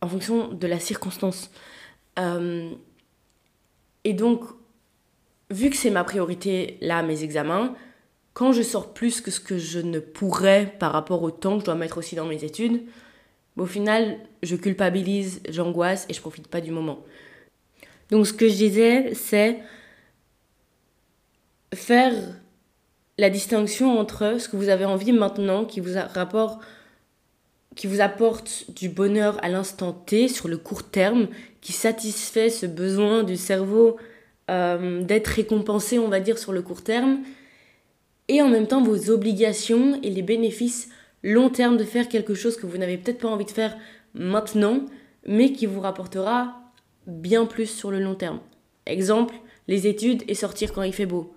en 0.01 0.07
fonction 0.07 0.53
de 0.53 0.67
la 0.67 0.79
circonstance. 0.79 1.51
Euh, 2.19 2.69
et 4.07 4.13
donc, 4.13 4.45
vu 5.49 5.69
que 5.69 5.75
c'est 5.75 5.89
ma 5.89 6.05
priorité 6.05 6.77
là, 6.79 7.03
mes 7.03 7.23
examens, 7.23 7.75
quand 8.31 8.53
je 8.53 8.61
sors 8.61 8.93
plus 8.93 9.19
que 9.19 9.31
ce 9.31 9.41
que 9.41 9.57
je 9.57 9.79
ne 9.79 9.99
pourrais 9.99 10.73
par 10.79 10.93
rapport 10.93 11.23
au 11.23 11.29
temps 11.29 11.55
que 11.55 11.59
je 11.59 11.65
dois 11.65 11.75
mettre 11.75 11.97
aussi 11.97 12.15
dans 12.15 12.25
mes 12.25 12.45
études, 12.45 12.83
au 13.57 13.65
final, 13.65 14.17
je 14.43 14.55
culpabilise, 14.55 15.41
j'angoisse 15.49 16.05
et 16.07 16.13
je 16.13 16.21
profite 16.21 16.47
pas 16.47 16.61
du 16.61 16.71
moment. 16.71 17.03
Donc 18.09 18.25
ce 18.25 18.31
que 18.31 18.47
je 18.47 18.55
disais, 18.55 19.13
c'est 19.13 19.59
faire 21.73 22.13
la 23.17 23.29
distinction 23.29 23.99
entre 23.99 24.39
ce 24.39 24.47
que 24.47 24.55
vous 24.55 24.69
avez 24.69 24.85
envie 24.85 25.11
maintenant, 25.11 25.65
qui 25.65 25.81
vous, 25.81 25.95
qui 27.75 27.87
vous 27.87 27.99
apporte 27.99 28.71
du 28.71 28.87
bonheur 28.87 29.37
à 29.43 29.49
l'instant 29.49 29.91
T, 29.91 30.29
sur 30.29 30.47
le 30.47 30.57
court 30.57 30.89
terme, 30.89 31.27
qui 31.61 31.73
satisfait 31.73 32.49
ce 32.49 32.65
besoin 32.65 33.23
du 33.23 33.35
cerveau 33.35 33.97
euh, 34.49 35.01
d'être 35.03 35.27
récompensé, 35.27 35.99
on 35.99 36.07
va 36.07 36.19
dire, 36.19 36.37
sur 36.37 36.53
le 36.53 36.61
court 36.61 36.83
terme, 36.83 37.19
et 38.27 38.41
en 38.41 38.49
même 38.49 38.67
temps 38.67 38.83
vos 38.83 39.09
obligations 39.09 39.99
et 40.03 40.09
les 40.09 40.21
bénéfices 40.21 40.89
long 41.23 41.49
terme 41.49 41.77
de 41.77 41.83
faire 41.83 42.07
quelque 42.07 42.33
chose 42.33 42.57
que 42.57 42.65
vous 42.65 42.77
n'avez 42.77 42.97
peut-être 42.97 43.19
pas 43.19 43.27
envie 43.27 43.45
de 43.45 43.51
faire 43.51 43.75
maintenant, 44.13 44.85
mais 45.25 45.51
qui 45.51 45.65
vous 45.65 45.81
rapportera 45.81 46.61
bien 47.05 47.45
plus 47.45 47.67
sur 47.67 47.91
le 47.91 47.99
long 47.99 48.15
terme. 48.15 48.39
Exemple, 48.85 49.35
les 49.67 49.87
études 49.87 50.23
et 50.27 50.33
sortir 50.33 50.73
quand 50.73 50.83
il 50.83 50.93
fait 50.93 51.05
beau. 51.05 51.33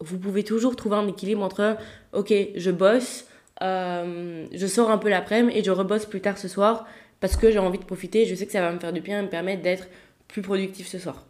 Vous 0.00 0.18
pouvez 0.18 0.44
toujours 0.44 0.76
trouver 0.76 0.96
un 0.96 1.08
équilibre 1.08 1.42
entre, 1.42 1.76
ok, 2.12 2.32
je 2.54 2.70
bosse, 2.70 3.26
euh, 3.62 4.46
je 4.52 4.66
sors 4.66 4.90
un 4.90 4.98
peu 4.98 5.08
l'après-midi 5.08 5.58
et 5.58 5.64
je 5.64 5.70
rebosse 5.70 6.06
plus 6.06 6.20
tard 6.20 6.38
ce 6.38 6.48
soir, 6.48 6.86
parce 7.20 7.36
que 7.36 7.50
j'ai 7.50 7.58
envie 7.58 7.78
de 7.78 7.84
profiter, 7.84 8.26
je 8.26 8.34
sais 8.34 8.46
que 8.46 8.52
ça 8.52 8.60
va 8.60 8.72
me 8.72 8.78
faire 8.78 8.92
du 8.92 9.00
bien 9.00 9.20
et 9.20 9.22
me 9.22 9.28
permettre 9.28 9.62
d'être 9.62 9.88
plus 10.28 10.42
productif 10.42 10.86
ce 10.86 10.98
soir. 10.98 11.24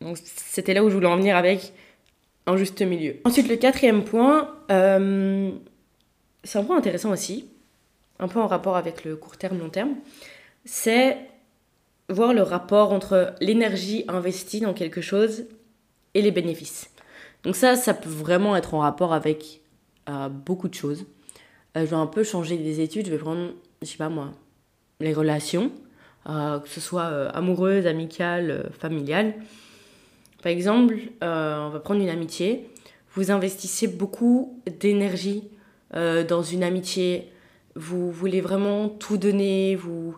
Donc 0.00 0.18
c'était 0.22 0.74
là 0.74 0.84
où 0.84 0.90
je 0.90 0.94
voulais 0.94 1.06
en 1.06 1.16
venir 1.16 1.36
avec 1.36 1.72
un 2.46 2.56
juste 2.56 2.82
milieu. 2.82 3.16
Ensuite, 3.24 3.48
le 3.48 3.56
quatrième 3.56 4.04
point, 4.04 4.54
euh, 4.70 5.50
c'est 6.42 6.58
un 6.58 6.64
point 6.64 6.76
intéressant 6.76 7.10
aussi, 7.10 7.48
un 8.18 8.28
peu 8.28 8.40
en 8.40 8.46
rapport 8.46 8.76
avec 8.76 9.04
le 9.04 9.16
court 9.16 9.36
terme, 9.36 9.58
long 9.58 9.70
terme, 9.70 9.94
c'est 10.64 11.18
voir 12.10 12.34
le 12.34 12.42
rapport 12.42 12.92
entre 12.92 13.34
l'énergie 13.40 14.04
investie 14.08 14.60
dans 14.60 14.74
quelque 14.74 15.00
chose 15.00 15.46
et 16.12 16.22
les 16.22 16.30
bénéfices. 16.30 16.90
Donc 17.44 17.56
ça, 17.56 17.76
ça 17.76 17.94
peut 17.94 18.10
vraiment 18.10 18.56
être 18.56 18.74
en 18.74 18.80
rapport 18.80 19.12
avec 19.12 19.62
euh, 20.08 20.28
beaucoup 20.28 20.68
de 20.68 20.74
choses. 20.74 21.06
Euh, 21.76 21.80
je 21.80 21.86
vais 21.86 21.96
un 21.96 22.06
peu 22.06 22.24
changer 22.24 22.56
des 22.56 22.80
études, 22.80 23.06
je 23.06 23.10
vais 23.10 23.18
prendre, 23.18 23.52
je 23.82 23.86
sais 23.86 23.96
pas 23.96 24.08
moi, 24.08 24.32
les 25.00 25.12
relations, 25.12 25.72
euh, 26.28 26.58
que 26.58 26.68
ce 26.68 26.80
soit 26.80 27.04
euh, 27.04 27.30
amoureuses, 27.34 27.86
amicales, 27.86 28.50
euh, 28.50 28.70
familiales. 28.78 29.34
Par 30.42 30.52
exemple, 30.52 30.96
on 31.22 31.70
va 31.70 31.80
prendre 31.82 32.02
une 32.02 32.10
amitié. 32.10 32.68
Vous 33.14 33.30
investissez 33.30 33.86
beaucoup 33.86 34.60
d'énergie 34.78 35.44
dans 35.94 36.42
une 36.42 36.62
amitié. 36.62 37.30
Vous 37.76 38.10
voulez 38.10 38.42
vraiment 38.42 38.90
tout 38.90 39.16
donner. 39.16 39.74
Vous 39.74 40.14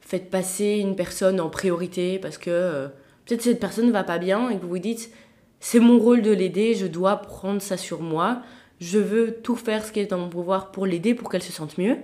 faites 0.00 0.30
passer 0.30 0.78
une 0.80 0.96
personne 0.96 1.38
en 1.38 1.50
priorité 1.50 2.18
parce 2.18 2.38
que 2.38 2.86
peut-être 3.26 3.42
cette 3.42 3.60
personne 3.60 3.88
ne 3.88 3.92
va 3.92 4.04
pas 4.04 4.16
bien 4.16 4.48
et 4.48 4.56
que 4.56 4.62
vous 4.62 4.70
vous 4.70 4.78
dites 4.78 5.12
c'est 5.60 5.80
mon 5.80 5.98
rôle 5.98 6.22
de 6.22 6.30
l'aider, 6.30 6.72
je 6.72 6.86
dois 6.86 7.16
prendre 7.16 7.60
ça 7.60 7.76
sur 7.76 8.00
moi. 8.00 8.40
Je 8.80 8.98
veux 8.98 9.34
tout 9.42 9.56
faire 9.56 9.84
ce 9.84 9.92
qui 9.92 10.00
est 10.00 10.06
dans 10.06 10.16
mon 10.16 10.30
pouvoir 10.30 10.70
pour 10.72 10.86
l'aider, 10.86 11.12
pour 11.12 11.28
qu'elle 11.28 11.42
se 11.42 11.52
sente 11.52 11.76
mieux 11.76 11.98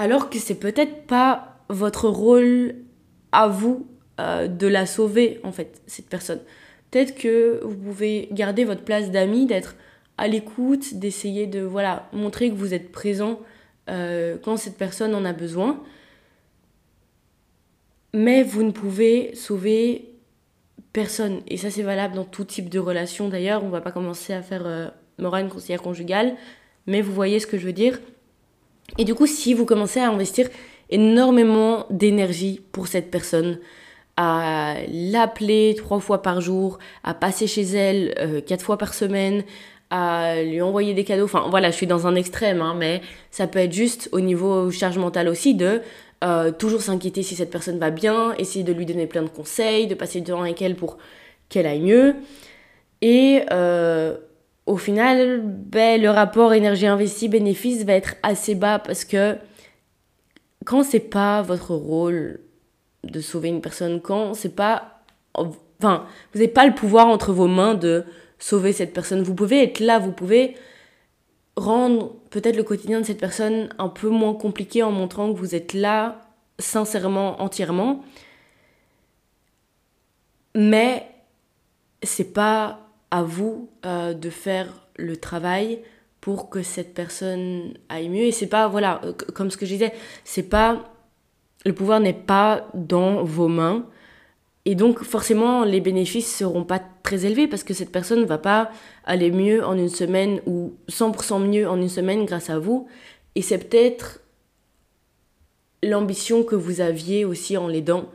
alors 0.00 0.30
que 0.30 0.38
c'est 0.38 0.58
peut-être 0.58 1.06
pas 1.06 1.58
votre 1.68 2.08
rôle 2.08 2.74
à 3.32 3.48
vous 3.48 3.86
euh, 4.18 4.48
de 4.48 4.66
la 4.66 4.86
sauver 4.86 5.40
en 5.44 5.52
fait 5.52 5.82
cette 5.86 6.08
personne 6.08 6.40
peut-être 6.90 7.14
que 7.14 7.60
vous 7.62 7.76
pouvez 7.76 8.28
garder 8.32 8.64
votre 8.64 8.82
place 8.82 9.10
d'ami, 9.10 9.46
d'être 9.46 9.76
à 10.18 10.28
l'écoute, 10.28 10.94
d'essayer 10.94 11.46
de 11.46 11.60
voilà, 11.60 12.08
montrer 12.12 12.50
que 12.50 12.54
vous 12.54 12.74
êtes 12.74 12.92
présent 12.92 13.40
euh, 13.88 14.36
quand 14.42 14.56
cette 14.56 14.76
personne 14.76 15.14
en 15.14 15.24
a 15.24 15.32
besoin. 15.32 15.82
Mais 18.12 18.42
vous 18.42 18.62
ne 18.62 18.72
pouvez 18.72 19.34
sauver 19.34 20.10
personne. 20.92 21.40
Et 21.46 21.56
ça, 21.56 21.70
c'est 21.70 21.82
valable 21.82 22.16
dans 22.16 22.24
tout 22.24 22.44
type 22.44 22.68
de 22.68 22.78
relation 22.78 23.28
d'ailleurs. 23.28 23.64
On 23.64 23.68
va 23.68 23.80
pas 23.80 23.92
commencer 23.92 24.32
à 24.32 24.42
faire 24.42 24.66
euh, 24.66 24.88
morale 25.18 25.48
conseillère 25.48 25.80
conjugale, 25.80 26.34
mais 26.86 27.00
vous 27.02 27.12
voyez 27.12 27.38
ce 27.38 27.46
que 27.46 27.56
je 27.56 27.66
veux 27.66 27.72
dire. 27.72 27.98
Et 28.98 29.04
du 29.04 29.14
coup, 29.14 29.26
si 29.26 29.54
vous 29.54 29.64
commencez 29.64 30.00
à 30.00 30.08
investir 30.08 30.48
énormément 30.90 31.86
d'énergie 31.90 32.60
pour 32.72 32.88
cette 32.88 33.10
personne, 33.10 33.58
à 34.16 34.74
l'appeler 34.88 35.74
trois 35.76 36.00
fois 36.00 36.22
par 36.22 36.40
jour, 36.40 36.78
à 37.04 37.14
passer 37.14 37.46
chez 37.46 37.62
elle 37.62 38.14
euh, 38.18 38.40
quatre 38.40 38.64
fois 38.64 38.76
par 38.76 38.92
semaine, 38.92 39.44
à 39.90 40.42
lui 40.42 40.60
envoyer 40.60 40.94
des 40.94 41.04
cadeaux. 41.04 41.24
Enfin 41.24 41.46
voilà, 41.48 41.70
je 41.70 41.76
suis 41.76 41.86
dans 41.86 42.06
un 42.06 42.14
extrême, 42.14 42.60
hein, 42.60 42.74
mais 42.76 43.00
ça 43.30 43.46
peut 43.46 43.58
être 43.58 43.72
juste 43.72 44.08
au 44.12 44.20
niveau 44.20 44.70
charge 44.70 44.98
mentale 44.98 45.28
aussi 45.28 45.54
de 45.54 45.80
euh, 46.22 46.52
toujours 46.52 46.82
s'inquiéter 46.82 47.22
si 47.22 47.34
cette 47.34 47.50
personne 47.50 47.78
va 47.78 47.90
bien, 47.90 48.34
essayer 48.38 48.62
de 48.64 48.72
lui 48.72 48.84
donner 48.84 49.06
plein 49.06 49.22
de 49.22 49.28
conseils, 49.28 49.86
de 49.86 49.94
passer 49.94 50.20
du 50.20 50.30
temps 50.30 50.42
avec 50.42 50.60
elle 50.60 50.76
pour 50.76 50.98
qu'elle 51.48 51.66
aille 51.66 51.80
mieux. 51.80 52.14
Et 53.00 53.42
euh, 53.50 54.16
au 54.70 54.76
final, 54.76 55.42
ben, 55.44 56.00
le 56.00 56.10
rapport 56.10 56.52
énergie 56.54 56.86
investie 56.86 57.28
bénéfice 57.28 57.84
va 57.84 57.94
être 57.94 58.14
assez 58.22 58.54
bas 58.54 58.78
parce 58.78 59.04
que 59.04 59.36
quand 60.64 60.84
c'est 60.84 61.00
pas 61.00 61.42
votre 61.42 61.74
rôle 61.74 62.38
de 63.02 63.20
sauver 63.20 63.48
une 63.48 63.60
personne, 63.60 64.00
quand 64.00 64.34
c'est 64.34 64.54
pas. 64.54 65.02
Enfin, 65.34 66.06
vous 66.32 66.38
n'avez 66.38 66.52
pas 66.52 66.66
le 66.66 66.74
pouvoir 66.74 67.08
entre 67.08 67.32
vos 67.32 67.48
mains 67.48 67.74
de 67.74 68.04
sauver 68.38 68.72
cette 68.72 68.92
personne. 68.92 69.22
Vous 69.22 69.34
pouvez 69.34 69.64
être 69.64 69.80
là, 69.80 69.98
vous 69.98 70.12
pouvez 70.12 70.56
rendre 71.56 72.14
peut-être 72.30 72.56
le 72.56 72.62
quotidien 72.62 73.00
de 73.00 73.06
cette 73.06 73.18
personne 73.18 73.70
un 73.78 73.88
peu 73.88 74.08
moins 74.08 74.34
compliqué 74.34 74.84
en 74.84 74.92
montrant 74.92 75.32
que 75.32 75.38
vous 75.38 75.56
êtes 75.56 75.74
là 75.74 76.20
sincèrement, 76.60 77.42
entièrement. 77.42 78.04
Mais 80.54 81.10
c'est 82.04 82.32
pas 82.32 82.89
à 83.10 83.22
vous 83.22 83.70
euh, 83.84 84.14
de 84.14 84.30
faire 84.30 84.86
le 84.96 85.16
travail 85.16 85.80
pour 86.20 86.50
que 86.50 86.62
cette 86.62 86.94
personne 86.94 87.74
aille 87.88 88.08
mieux. 88.08 88.24
Et 88.24 88.32
c'est 88.32 88.46
pas 88.46 88.68
voilà 88.68 89.00
euh, 89.04 89.12
comme 89.34 89.50
ce 89.50 89.56
que 89.56 89.66
je 89.66 89.72
disais 89.72 89.92
c'est 90.24 90.48
pas 90.48 90.92
le 91.64 91.74
pouvoir 91.74 92.00
n'est 92.00 92.12
pas 92.12 92.68
dans 92.74 93.22
vos 93.22 93.48
mains. 93.48 93.86
Et 94.66 94.74
donc 94.74 95.02
forcément 95.02 95.64
les 95.64 95.80
bénéfices 95.80 96.36
seront 96.36 96.64
pas 96.64 96.80
très 97.02 97.24
élevés 97.24 97.48
parce 97.48 97.64
que 97.64 97.74
cette 97.74 97.92
personne 97.92 98.20
ne 98.20 98.26
va 98.26 98.38
pas 98.38 98.70
aller 99.04 99.30
mieux 99.30 99.64
en 99.64 99.76
une 99.76 99.88
semaine 99.88 100.40
ou 100.46 100.74
100% 100.88 101.42
mieux 101.42 101.68
en 101.68 101.76
une 101.76 101.88
semaine 101.88 102.24
grâce 102.24 102.50
à 102.50 102.58
vous. 102.58 102.86
Et 103.34 103.42
c'est 103.42 103.58
peut-être 103.58 104.20
l'ambition 105.82 106.42
que 106.44 106.54
vous 106.54 106.80
aviez 106.80 107.24
aussi 107.24 107.56
en 107.56 107.68
l'aidant 107.68 108.06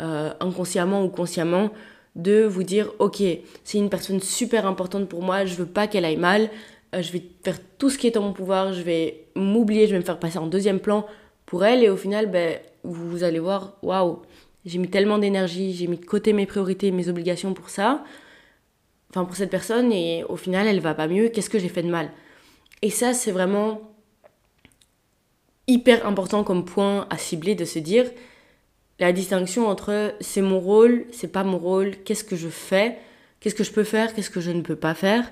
euh, 0.00 0.32
inconsciemment 0.40 1.04
ou 1.04 1.08
consciemment 1.08 1.70
de 2.16 2.44
vous 2.44 2.62
dire 2.62 2.92
ok 2.98 3.22
c'est 3.64 3.78
une 3.78 3.90
personne 3.90 4.20
super 4.20 4.66
importante 4.66 5.08
pour 5.08 5.22
moi 5.22 5.44
je 5.44 5.54
veux 5.54 5.66
pas 5.66 5.88
qu'elle 5.88 6.04
aille 6.04 6.16
mal 6.16 6.48
euh, 6.94 7.02
je 7.02 7.12
vais 7.12 7.22
faire 7.42 7.58
tout 7.78 7.90
ce 7.90 7.98
qui 7.98 8.06
est 8.06 8.16
en 8.16 8.22
mon 8.22 8.32
pouvoir 8.32 8.72
je 8.72 8.82
vais 8.82 9.26
m'oublier 9.34 9.86
je 9.86 9.92
vais 9.92 9.98
me 9.98 10.04
faire 10.04 10.18
passer 10.18 10.38
en 10.38 10.46
deuxième 10.46 10.80
plan 10.80 11.06
pour 11.46 11.64
elle. 11.64 11.82
Et 11.82 11.90
au 11.90 11.96
final 11.96 12.30
ben 12.30 12.58
vous 12.82 13.24
allez 13.24 13.38
voir 13.38 13.74
waouh 13.82 14.22
j'ai 14.64 14.78
mis 14.78 14.88
tellement 14.88 15.18
d'énergie 15.18 15.74
j'ai 15.74 15.86
mis 15.86 15.98
de 15.98 16.04
côté 16.04 16.32
mes 16.32 16.46
priorités 16.46 16.90
mes 16.90 17.08
obligations 17.08 17.54
pour 17.54 17.70
ça 17.70 18.04
enfin 19.10 19.24
pour 19.24 19.36
cette 19.36 19.50
personne. 19.50 19.92
Et 19.92 20.24
au 20.28 20.36
final 20.36 20.66
elle 20.66 20.80
va 20.80 20.94
pas 20.94 21.08
mieux. 21.08 21.28
Qu'est-ce 21.28 21.50
que 21.50 21.58
j'ai 21.58 21.68
fait 21.68 21.82
de 21.82 21.90
mal? 21.90 22.10
Et 22.82 22.90
ça 22.90 23.12
c'est 23.14 23.32
vraiment 23.32 23.80
hyper 25.66 26.06
important 26.06 26.44
comme 26.44 26.64
point 26.64 27.06
à 27.10 27.16
cibler 27.16 27.54
de 27.54 27.64
se 27.64 27.78
dire 27.78 28.10
la 29.00 29.12
distinction 29.12 29.66
entre 29.66 30.14
c'est 30.20 30.42
mon 30.42 30.60
rôle, 30.60 31.04
c'est 31.10 31.32
pas 31.32 31.44
mon 31.44 31.58
rôle, 31.58 31.92
qu'est-ce 32.04 32.24
que 32.24 32.36
je 32.36 32.48
fais, 32.48 32.98
qu'est-ce 33.40 33.54
que 33.54 33.64
je 33.64 33.72
peux 33.72 33.84
faire, 33.84 34.14
qu'est-ce 34.14 34.30
que 34.30 34.40
je 34.40 34.50
ne 34.50 34.62
peux 34.62 34.76
pas 34.76 34.94
faire. 34.94 35.24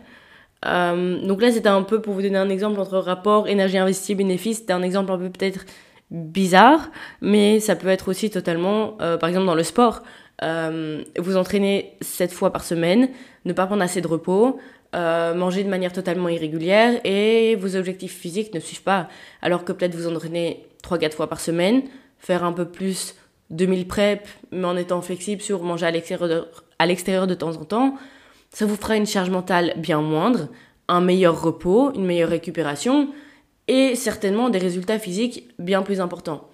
Euh, 0.66 1.24
donc 1.26 1.42
là, 1.42 1.50
c'était 1.50 1.68
un 1.68 1.82
peu 1.82 2.00
pour 2.00 2.14
vous 2.14 2.22
donner 2.22 2.38
un 2.38 2.48
exemple 2.48 2.78
entre 2.80 2.98
rapport 2.98 3.48
énergie 3.48 3.78
investie 3.78 4.14
bénéfice. 4.14 4.58
C'était 4.58 4.72
un 4.72 4.82
exemple 4.82 5.10
un 5.12 5.18
peu 5.18 5.30
peut-être 5.30 5.64
bizarre, 6.10 6.90
mais 7.20 7.58
ça 7.60 7.74
peut 7.74 7.88
être 7.88 8.08
aussi 8.08 8.30
totalement, 8.30 8.96
euh, 9.00 9.16
par 9.16 9.28
exemple 9.28 9.46
dans 9.46 9.54
le 9.54 9.62
sport, 9.62 10.02
euh, 10.42 11.02
vous 11.18 11.36
entraînez 11.36 11.96
7 12.00 12.32
fois 12.32 12.52
par 12.52 12.64
semaine, 12.64 13.08
ne 13.44 13.52
pas 13.52 13.66
prendre 13.66 13.82
assez 13.82 14.00
de 14.00 14.08
repos, 14.08 14.58
manger 14.94 15.64
de 15.64 15.70
manière 15.70 15.92
totalement 15.92 16.28
irrégulière 16.28 17.00
et 17.04 17.56
vos 17.56 17.76
objectifs 17.76 18.14
physiques 18.14 18.52
ne 18.52 18.60
suivent 18.60 18.82
pas. 18.82 19.08
Alors 19.40 19.64
que 19.64 19.72
peut-être 19.72 19.94
vous 19.94 20.06
entraînez 20.06 20.66
3-4 20.82 21.12
fois 21.12 21.30
par 21.30 21.40
semaine, 21.40 21.84
faire 22.18 22.44
un 22.44 22.52
peu 22.52 22.66
plus 22.66 23.14
2000 23.52 23.86
prep, 23.86 24.26
mais 24.50 24.64
en 24.64 24.76
étant 24.76 25.00
flexible 25.02 25.42
sur 25.42 25.62
manger 25.62 25.86
à 25.86 25.90
l'extérieur 25.90 27.26
de, 27.26 27.34
temps 27.34 27.56
en 27.56 27.64
temps, 27.64 27.94
ça 28.50 28.66
vous 28.66 28.76
fera 28.76 28.96
une 28.96 29.06
charge 29.06 29.30
mentale 29.30 29.74
bien 29.76 30.00
moindre, 30.00 30.48
un 30.88 31.00
meilleur 31.00 31.40
repos, 31.40 31.92
une 31.94 32.04
meilleure 32.04 32.30
récupération 32.30 33.10
et 33.68 33.94
certainement 33.94 34.50
des 34.50 34.58
résultats 34.58 34.98
physiques 34.98 35.48
bien 35.58 35.82
plus 35.82 36.00
importants. 36.00 36.48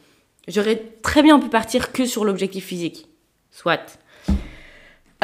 J'aurais 0.48 0.82
très 1.02 1.22
bien 1.22 1.38
pu 1.38 1.48
partir 1.48 1.92
que 1.92 2.04
sur 2.04 2.24
l'objectif 2.24 2.64
physique. 2.64 3.08
Soit. 3.50 3.98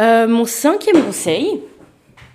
Euh, 0.00 0.26
mon 0.26 0.44
cinquième 0.44 1.02
conseil, 1.04 1.60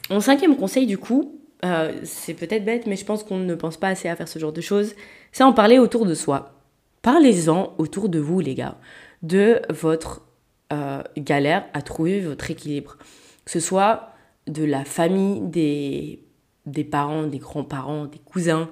mon 0.09 0.21
cinquième 0.21 0.55
conseil 0.55 0.85
du 0.85 0.97
coup, 0.97 1.39
euh, 1.65 1.91
c'est 2.03 2.33
peut-être 2.33 2.63
bête, 2.63 2.87
mais 2.87 2.95
je 2.95 3.05
pense 3.05 3.23
qu'on 3.23 3.37
ne 3.37 3.55
pense 3.55 3.77
pas 3.77 3.89
assez 3.89 4.07
à 4.07 4.15
faire 4.15 4.27
ce 4.27 4.39
genre 4.39 4.53
de 4.53 4.61
choses, 4.61 4.95
c'est 5.31 5.43
en 5.43 5.53
parler 5.53 5.77
autour 5.77 6.05
de 6.05 6.13
soi. 6.13 6.53
Parlez-en 7.01 7.73
autour 7.77 8.09
de 8.09 8.19
vous, 8.19 8.39
les 8.39 8.55
gars 8.55 8.77
de 9.21 9.61
votre 9.69 10.25
euh, 10.71 11.03
galère 11.17 11.65
à 11.73 11.81
trouver 11.81 12.21
votre 12.21 12.49
équilibre. 12.51 12.97
Que 13.45 13.51
ce 13.51 13.59
soit 13.59 14.13
de 14.47 14.63
la 14.63 14.85
famille, 14.85 15.41
des, 15.41 16.23
des 16.65 16.83
parents, 16.83 17.23
des 17.23 17.39
grands-parents, 17.39 18.05
des 18.05 18.19
cousins, 18.19 18.69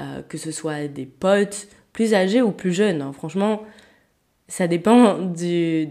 euh, 0.00 0.22
que 0.22 0.38
ce 0.38 0.50
soit 0.50 0.88
des 0.88 1.06
potes, 1.06 1.68
plus 1.92 2.14
âgés 2.14 2.42
ou 2.42 2.50
plus 2.50 2.72
jeunes. 2.72 3.02
Hein. 3.02 3.12
Franchement, 3.12 3.62
ça 4.48 4.66
dépend 4.66 5.18
du, 5.18 5.88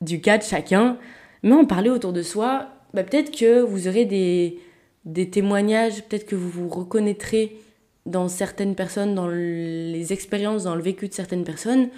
du 0.00 0.20
cas 0.20 0.38
de 0.38 0.42
chacun. 0.42 0.98
Mais 1.42 1.52
en 1.52 1.64
parler 1.64 1.90
autour 1.90 2.12
de 2.12 2.22
soi, 2.22 2.68
bah, 2.94 3.04
peut-être 3.04 3.36
que 3.36 3.60
vous 3.60 3.86
aurez 3.86 4.04
des, 4.04 4.58
des 5.04 5.30
témoignages, 5.30 6.02
peut-être 6.04 6.26
que 6.26 6.36
vous 6.36 6.48
vous 6.48 6.68
reconnaîtrez 6.68 7.56
dans 8.06 8.28
certaines 8.28 8.74
personnes, 8.74 9.14
dans 9.14 9.28
les 9.28 10.12
expériences, 10.12 10.64
dans 10.64 10.74
le 10.74 10.82
vécu 10.82 11.08
de 11.08 11.14
certaines 11.14 11.44
personnes. 11.44 11.88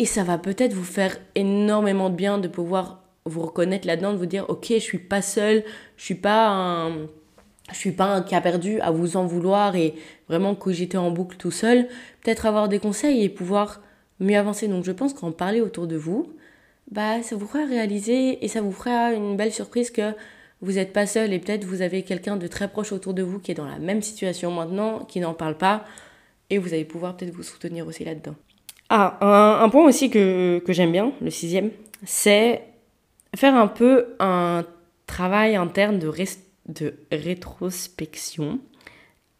Et 0.00 0.06
ça 0.06 0.24
va 0.24 0.38
peut-être 0.38 0.72
vous 0.72 0.82
faire 0.82 1.18
énormément 1.34 2.08
de 2.08 2.14
bien 2.14 2.38
de 2.38 2.48
pouvoir 2.48 3.02
vous 3.26 3.42
reconnaître 3.42 3.86
là-dedans, 3.86 4.14
de 4.14 4.16
vous 4.16 4.24
dire 4.24 4.46
ok, 4.48 4.68
je 4.70 4.78
suis 4.78 4.96
pas 4.98 5.20
seule, 5.20 5.62
je 5.98 6.04
suis 6.04 6.14
pas 6.14 6.90
suis 7.70 7.92
pas 7.92 8.06
un 8.06 8.22
cas 8.22 8.40
perdu 8.40 8.80
à 8.80 8.92
vous 8.92 9.18
en 9.18 9.26
vouloir 9.26 9.76
et 9.76 9.94
vraiment 10.26 10.54
cogiter 10.54 10.96
en 10.96 11.10
boucle 11.10 11.36
tout 11.36 11.50
seul, 11.50 11.86
peut-être 12.22 12.46
avoir 12.46 12.70
des 12.70 12.78
conseils 12.78 13.22
et 13.22 13.28
pouvoir 13.28 13.82
mieux 14.20 14.38
avancer. 14.38 14.68
Donc 14.68 14.86
je 14.86 14.92
pense 14.92 15.12
qu'en 15.12 15.32
parler 15.32 15.60
autour 15.60 15.86
de 15.86 15.96
vous, 15.96 16.32
bah 16.90 17.22
ça 17.22 17.36
vous 17.36 17.46
fera 17.46 17.66
réaliser 17.66 18.42
et 18.42 18.48
ça 18.48 18.62
vous 18.62 18.72
fera 18.72 19.12
une 19.12 19.36
belle 19.36 19.52
surprise 19.52 19.90
que 19.90 20.14
vous 20.62 20.72
n'êtes 20.72 20.94
pas 20.94 21.06
seul 21.06 21.30
et 21.34 21.38
peut-être 21.38 21.64
vous 21.64 21.82
avez 21.82 22.04
quelqu'un 22.04 22.38
de 22.38 22.46
très 22.46 22.68
proche 22.68 22.92
autour 22.92 23.12
de 23.12 23.22
vous 23.22 23.38
qui 23.38 23.50
est 23.50 23.54
dans 23.54 23.68
la 23.68 23.78
même 23.78 24.00
situation 24.00 24.50
maintenant, 24.50 25.00
qui 25.00 25.20
n'en 25.20 25.34
parle 25.34 25.58
pas 25.58 25.84
et 26.48 26.56
vous 26.56 26.72
allez 26.72 26.86
pouvoir 26.86 27.18
peut-être 27.18 27.34
vous 27.34 27.42
soutenir 27.42 27.86
aussi 27.86 28.02
là-dedans. 28.02 28.34
Ah, 28.92 29.62
un, 29.62 29.68
point 29.68 29.86
aussi 29.86 30.10
que, 30.10 30.60
j'aime 30.66 30.90
bien, 30.90 31.12
le 31.20 31.30
sixième, 31.30 31.70
c'est 32.04 32.62
faire 33.36 33.54
un 33.54 33.68
peu 33.68 34.16
un 34.18 34.64
travail 35.06 35.54
interne 35.54 36.00
de, 36.00 36.12
de 36.66 36.94
rétrospection, 37.12 38.58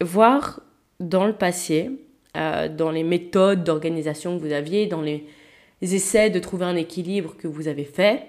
voir 0.01 0.61
dans 1.01 1.27
le 1.27 1.33
passé, 1.33 1.91
euh, 2.37 2.69
dans 2.69 2.93
les 2.93 3.03
méthodes 3.03 3.65
d'organisation 3.65 4.39
que 4.39 4.43
vous 4.45 4.53
aviez, 4.53 4.87
dans 4.87 5.03
les 5.03 5.27
essais 5.83 6.31
de 6.31 6.39
trouver 6.39 6.67
un 6.67 6.77
équilibre 6.77 7.37
que 7.37 7.49
vous 7.49 7.67
avez 7.67 7.85
fait, 7.85 8.27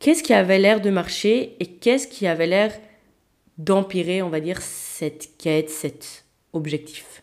qu'est-ce 0.00 0.22
qui 0.22 0.34
avait 0.34 0.58
l'air 0.58 0.82
de 0.82 0.90
marcher 0.90 1.56
et 1.60 1.66
qu'est-ce 1.66 2.06
qui 2.06 2.26
avait 2.26 2.46
l'air 2.46 2.72
d'empirer, 3.56 4.20
on 4.20 4.28
va 4.28 4.40
dire, 4.40 4.60
cette 4.60 5.38
quête, 5.38 5.70
cet 5.70 6.26
objectif? 6.52 7.22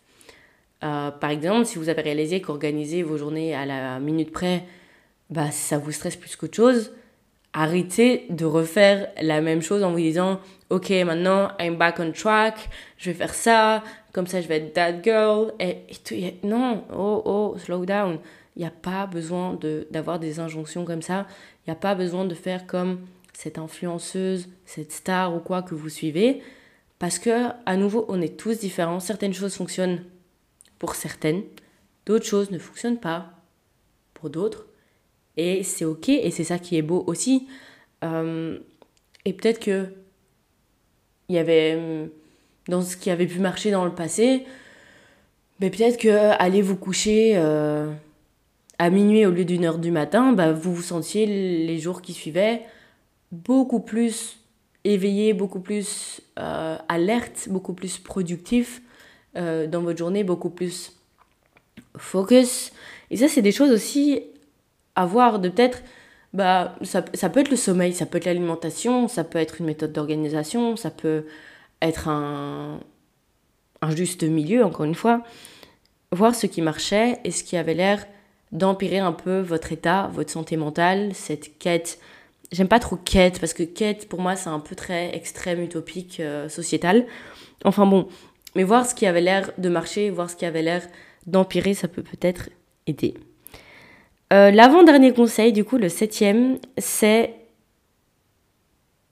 Euh, 0.84 1.12
par 1.12 1.30
exemple, 1.30 1.66
si 1.66 1.78
vous 1.78 1.90
avez 1.90 2.02
réalisé 2.02 2.42
qu'organiser 2.42 3.04
vos 3.04 3.18
journées 3.18 3.56
à 3.56 3.66
la 3.66 4.00
minute 4.00 4.32
près, 4.32 4.66
bah, 5.30 5.52
ça 5.52 5.78
vous 5.78 5.92
stresse 5.92 6.16
plus 6.16 6.36
qu'autre 6.36 6.56
chose, 6.56 6.92
arrêtez 7.54 8.26
de 8.30 8.46
refaire 8.46 9.08
la 9.22 9.42
même 9.42 9.62
chose 9.62 9.84
en 9.84 9.92
vous 9.92 10.00
disant 10.00 10.40
Ok, 10.70 10.90
maintenant, 10.90 11.50
I'm 11.60 11.78
back 11.78 12.00
on 12.00 12.12
track, 12.12 12.70
je 12.98 13.12
vais 13.12 13.16
faire 13.16 13.34
ça, 13.34 13.84
comme 14.12 14.28
ça 14.28 14.42
je 14.42 14.48
vais 14.48 14.58
être 14.58 14.74
that 14.74 15.02
girl. 15.04 15.54
Et, 15.60 15.86
non, 16.44 16.84
oh, 16.92 17.22
oh, 17.26 17.56
slow 17.58 17.86
down. 17.86 18.20
Il 18.56 18.60
n'y 18.60 18.68
a 18.68 18.72
pas 18.72 19.08
besoin 19.08 19.58
d'avoir 19.90 20.20
des 20.20 20.40
injonctions 20.40 20.86
comme 20.86 21.02
ça. 21.02 21.26
Il 21.66 21.70
n'y 21.70 21.74
a 21.74 21.80
pas 21.80 21.96
besoin 21.96 22.26
de 22.26 22.36
faire 22.36 22.68
comme 22.68 23.00
cette 23.34 23.58
influenceuse, 23.58 24.50
cette 24.66 24.92
star 24.92 25.36
ou 25.36 25.40
quoi 25.40 25.64
que 25.64 25.74
vous 25.74 25.90
suivez, 25.90 26.42
parce 27.00 27.18
que 27.20 27.50
à 27.66 27.78
nouveau, 27.78 28.06
on 28.10 28.22
est 28.22 28.38
tous 28.38 28.60
différents. 28.60 29.00
Certaines 29.00 29.34
choses 29.34 29.56
fonctionnent 29.56 30.04
pour 30.84 30.96
certaines, 30.96 31.44
d'autres 32.06 32.26
choses 32.26 32.52
ne 32.52 32.60
fonctionnent 32.60 33.00
pas 33.00 33.32
pour 34.14 34.30
d'autres, 34.30 34.68
et 35.38 35.64
c'est 35.64 35.86
ok, 35.86 36.10
et 36.10 36.30
c'est 36.30 36.44
ça 36.44 36.60
qui 36.60 36.76
est 36.76 36.82
beau 36.82 37.06
aussi. 37.08 37.48
Euh, 38.04 38.60
et 39.24 39.32
peut-être 39.32 39.62
que 39.62 39.88
il 41.30 41.36
y 41.36 41.38
avait 41.38 42.10
dans 42.68 42.82
ce 42.82 42.98
qui 42.98 43.10
avait 43.10 43.28
pu 43.28 43.40
marcher 43.40 43.72
dans 43.72 43.86
le 43.86 43.96
passé, 43.96 44.44
mais 45.62 45.70
peut-être 45.70 45.98
que 45.98 46.10
aller 46.38 46.62
vous 46.62 46.76
coucher 46.76 47.38
euh, 47.38 47.90
à 48.78 48.90
minuit 48.90 49.26
au 49.26 49.32
lieu 49.32 49.46
d'une 49.46 49.64
heure 49.64 49.80
du 49.80 49.90
matin, 49.90 50.34
bah, 50.34 50.52
vous 50.52 50.76
vous 50.76 50.82
sentiez 50.82 51.26
les 51.26 51.80
jours 51.80 52.02
qui 52.02 52.12
suivaient 52.12 52.64
beaucoup 53.32 53.80
plus 53.80 54.38
éveillé, 54.84 55.32
beaucoup 55.32 55.62
plus 55.62 56.20
euh, 56.40 56.78
alerte, 56.90 57.48
beaucoup 57.50 57.74
plus 57.74 58.00
productif 58.00 58.82
euh, 59.36 59.68
dans 59.68 59.82
votre 59.82 59.98
journée, 59.98 60.24
beaucoup 60.24 60.50
plus 60.50 60.94
focus. 61.98 62.72
Et 63.12 63.18
ça, 63.18 63.28
c'est 63.28 63.42
des 63.42 63.52
choses 63.52 63.72
aussi 63.72 64.22
à 64.96 65.06
voir 65.06 65.40
de 65.40 65.50
peut-être, 65.50 65.82
bah, 66.34 66.76
ça, 66.82 67.04
ça 67.14 67.30
peut 67.30 67.40
être 67.40 67.50
le 67.50 67.56
sommeil, 67.56 67.94
ça 67.94 68.06
peut 68.06 68.18
être 68.18 68.26
l'alimentation, 68.26 69.08
ça 69.08 69.24
peut 69.24 69.40
être 69.40 69.60
une 69.60 69.68
méthode 69.68 69.92
d'organisation, 69.92 70.76
ça 70.76 70.92
peut 70.92 71.26
être 71.82 72.08
un, 72.08 72.80
un 73.82 73.96
juste 73.96 74.24
milieu, 74.24 74.64
encore 74.64 74.86
une 74.86 74.96
fois. 74.96 75.24
Voir 76.12 76.36
ce 76.36 76.48
qui 76.48 76.62
marchait 76.62 77.20
et 77.24 77.32
ce 77.32 77.44
qui 77.44 77.58
avait 77.58 77.74
l'air 77.74 78.06
d'empirer 78.52 79.00
un 79.00 79.14
peu 79.14 79.40
votre 79.40 79.72
état, 79.72 80.10
votre 80.14 80.30
santé 80.30 80.58
mentale, 80.58 81.14
cette 81.14 81.58
quête 81.58 82.00
J'aime 82.54 82.68
pas 82.68 82.80
trop 82.80 82.98
quête, 82.98 83.40
parce 83.40 83.54
que 83.54 83.64
quête, 83.64 84.08
pour 84.08 84.22
moi, 84.22 84.36
c'est 84.36 84.50
un 84.50 84.60
peu 84.60 84.76
très 84.76 85.16
extrême, 85.16 85.64
utopique, 85.64 86.20
euh, 86.20 86.48
sociétal. 86.50 87.08
Enfin 87.66 87.88
bon, 87.88 88.08
mais 88.56 88.64
voir 88.64 88.86
ce 88.86 88.96
qui 88.96 89.06
avait 89.06 89.22
l'air 89.22 89.52
de 89.58 89.70
marcher, 89.70 90.10
voir 90.10 90.30
ce 90.30 90.36
qui 90.36 90.46
avait 90.46 90.62
l'air 90.62 90.88
d'empirer, 91.26 91.74
ça 91.74 91.88
peut 91.88 92.04
peut-être 92.04 92.50
aider. 92.88 93.16
Euh, 94.32 94.52
l'avant-dernier 94.52 95.14
conseil, 95.14 95.54
du 95.54 95.64
coup, 95.64 95.78
le 95.78 95.90
septième, 95.90 96.58
c'est 96.78 97.36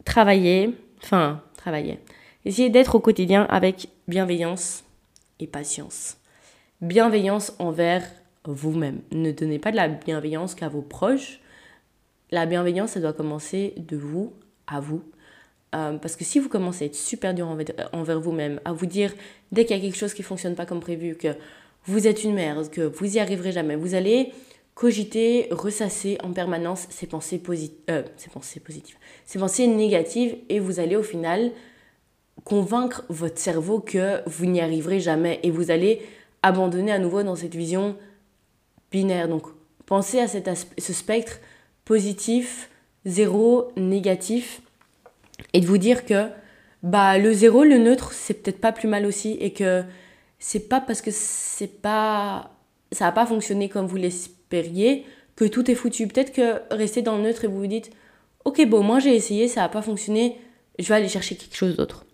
travailler, 0.05 0.75
enfin, 1.03 1.41
travailler. 1.57 1.99
Essayer 2.45 2.69
d'être 2.69 2.95
au 2.95 2.99
quotidien 2.99 3.45
avec 3.49 3.89
bienveillance 4.07 4.83
et 5.39 5.47
patience. 5.47 6.17
Bienveillance 6.81 7.53
envers 7.59 8.03
vous-même. 8.45 9.01
Ne 9.11 9.31
donnez 9.31 9.59
pas 9.59 9.71
de 9.71 9.75
la 9.75 9.87
bienveillance 9.87 10.55
qu'à 10.55 10.67
vos 10.67 10.81
proches, 10.81 11.39
la 12.31 12.45
bienveillance, 12.45 12.91
ça 12.91 12.99
doit 12.99 13.13
commencer 13.13 13.73
de 13.77 13.97
vous 13.97 14.33
à 14.65 14.79
vous. 14.79 15.03
Euh, 15.73 15.97
parce 15.97 16.15
que 16.15 16.25
si 16.25 16.39
vous 16.39 16.49
commencez 16.49 16.83
à 16.83 16.87
être 16.87 16.95
super 16.95 17.33
dur 17.33 17.47
envers, 17.93 18.19
vous-même, 18.19 18.59
à 18.65 18.73
vous 18.73 18.85
dire 18.85 19.13
dès 19.51 19.65
qu'il 19.65 19.75
y 19.75 19.79
a 19.79 19.81
quelque 19.81 19.97
chose 19.97 20.13
qui 20.13 20.21
ne 20.21 20.27
fonctionne 20.27 20.55
pas 20.55 20.65
comme 20.65 20.81
prévu, 20.81 21.15
que 21.15 21.29
vous 21.85 22.07
êtes 22.07 22.23
une 22.23 22.33
merde, 22.33 22.69
que 22.69 22.81
vous 22.81 23.15
y 23.15 23.19
arriverez 23.19 23.53
jamais, 23.53 23.75
vous 23.75 23.95
allez 23.95 24.33
cogiter, 24.75 25.47
ressasser 25.51 26.17
en 26.23 26.31
permanence 26.31 26.87
ces 26.89 27.07
pensées, 27.07 27.41
euh, 27.89 28.03
ces 28.17 28.29
pensées 28.29 28.59
positives, 28.59 28.97
ces 29.25 29.39
pensées 29.39 29.67
négatives, 29.67 30.35
et 30.49 30.59
vous 30.59 30.79
allez 30.79 30.95
au 30.95 31.03
final 31.03 31.51
convaincre 32.43 33.03
votre 33.09 33.37
cerveau 33.37 33.79
que 33.79 34.27
vous 34.27 34.45
n'y 34.45 34.61
arriverez 34.61 34.99
jamais, 34.99 35.39
et 35.43 35.51
vous 35.51 35.71
allez 35.71 36.01
abandonner 36.43 36.91
à 36.91 36.99
nouveau 36.99 37.23
dans 37.23 37.35
cette 37.35 37.55
vision 37.55 37.95
binaire. 38.91 39.27
Donc 39.27 39.43
pensez 39.85 40.19
à 40.19 40.27
cet 40.27 40.49
ce 40.77 40.93
spectre 40.93 41.39
positif, 41.85 42.69
zéro, 43.05 43.71
négatif, 43.77 44.60
et 45.53 45.61
de 45.61 45.65
vous 45.65 45.77
dire 45.77 46.05
que 46.05 46.27
bah 46.83 47.17
le 47.17 47.31
zéro, 47.33 47.63
le 47.63 47.77
neutre, 47.77 48.11
c'est 48.13 48.33
peut-être 48.35 48.59
pas 48.59 48.71
plus 48.71 48.87
mal 48.87 49.05
aussi, 49.05 49.37
et 49.39 49.53
que 49.53 49.83
c'est 50.39 50.67
pas 50.67 50.81
parce 50.81 51.01
que 51.01 51.11
c'est 51.11 51.81
pas 51.81 52.51
ça 52.91 53.07
a 53.07 53.11
pas 53.11 53.25
fonctionné 53.25 53.69
comme 53.69 53.85
vous 53.85 53.97
l'espériez 53.97 55.05
que 55.35 55.45
tout 55.45 55.69
est 55.71 55.75
foutu. 55.75 56.07
Peut-être 56.07 56.33
que 56.33 56.61
rester 56.73 57.01
dans 57.01 57.17
le 57.17 57.23
neutre 57.23 57.45
et 57.45 57.47
vous 57.47 57.59
vous 57.59 57.67
dites 57.67 57.91
ok 58.45 58.65
bon 58.67 58.83
moi 58.83 58.99
j'ai 58.99 59.15
essayé, 59.15 59.47
ça 59.47 59.63
a 59.63 59.69
pas 59.69 59.81
fonctionné, 59.81 60.37
je 60.79 60.87
vais 60.87 60.95
aller 60.95 61.07
chercher 61.07 61.35
quelque 61.35 61.55
chose 61.55 61.77
d'autre. 61.77 62.05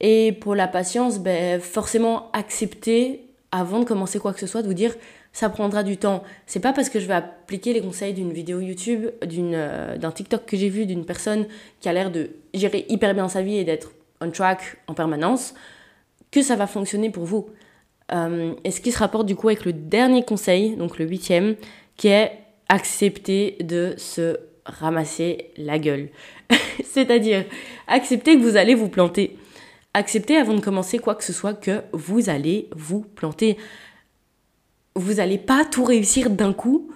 Et 0.00 0.32
pour 0.32 0.54
la 0.54 0.68
patience, 0.68 1.18
ben, 1.20 1.60
forcément 1.60 2.30
accepter 2.32 3.22
avant 3.52 3.80
de 3.80 3.84
commencer 3.84 4.18
quoi 4.18 4.34
que 4.34 4.40
ce 4.40 4.46
soit, 4.46 4.62
de 4.62 4.66
vous 4.66 4.74
dire 4.74 4.94
ça 5.34 5.50
prendra 5.50 5.82
du 5.82 5.98
temps. 5.98 6.22
C'est 6.46 6.60
pas 6.60 6.72
parce 6.72 6.88
que 6.88 7.00
je 7.00 7.06
vais 7.06 7.14
appliquer 7.14 7.74
les 7.74 7.82
conseils 7.82 8.14
d'une 8.14 8.32
vidéo 8.32 8.60
YouTube, 8.60 9.08
d'une, 9.26 9.54
euh, 9.54 9.98
d'un 9.98 10.12
TikTok 10.12 10.46
que 10.46 10.56
j'ai 10.56 10.70
vu 10.70 10.86
d'une 10.86 11.04
personne 11.04 11.46
qui 11.80 11.88
a 11.88 11.92
l'air 11.92 12.10
de 12.10 12.30
gérer 12.54 12.86
hyper 12.88 13.12
bien 13.14 13.28
sa 13.28 13.42
vie 13.42 13.56
et 13.56 13.64
d'être 13.64 13.90
on 14.20 14.30
track 14.30 14.76
en 14.86 14.94
permanence 14.94 15.54
que 16.30 16.40
ça 16.40 16.54
va 16.56 16.66
fonctionner 16.66 17.10
pour 17.10 17.24
vous. 17.24 17.50
Euh, 18.12 18.54
et 18.62 18.70
ce 18.70 18.80
qui 18.80 18.92
se 18.92 18.98
rapporte 18.98 19.26
du 19.26 19.34
coup 19.34 19.48
avec 19.48 19.64
le 19.64 19.72
dernier 19.72 20.24
conseil, 20.24 20.76
donc 20.76 20.98
le 20.98 21.06
huitième, 21.06 21.56
qui 21.96 22.08
est 22.08 22.32
accepter 22.68 23.56
de 23.60 23.94
se 23.96 24.38
ramasser 24.64 25.50
la 25.56 25.80
gueule. 25.80 26.10
C'est-à-dire 26.84 27.44
accepter 27.88 28.36
que 28.36 28.40
vous 28.40 28.56
allez 28.56 28.76
vous 28.76 28.88
planter. 28.88 29.36
Accepter 29.94 30.36
avant 30.36 30.54
de 30.54 30.60
commencer 30.60 30.98
quoi 30.98 31.16
que 31.16 31.24
ce 31.24 31.32
soit 31.32 31.54
que 31.54 31.82
vous 31.92 32.30
allez 32.30 32.68
vous 32.74 33.00
planter 33.00 33.56
vous 34.96 35.14
n'allez 35.14 35.38
pas 35.38 35.64
tout 35.64 35.84
réussir 35.84 36.30
d'un 36.30 36.52
coup, 36.52 36.90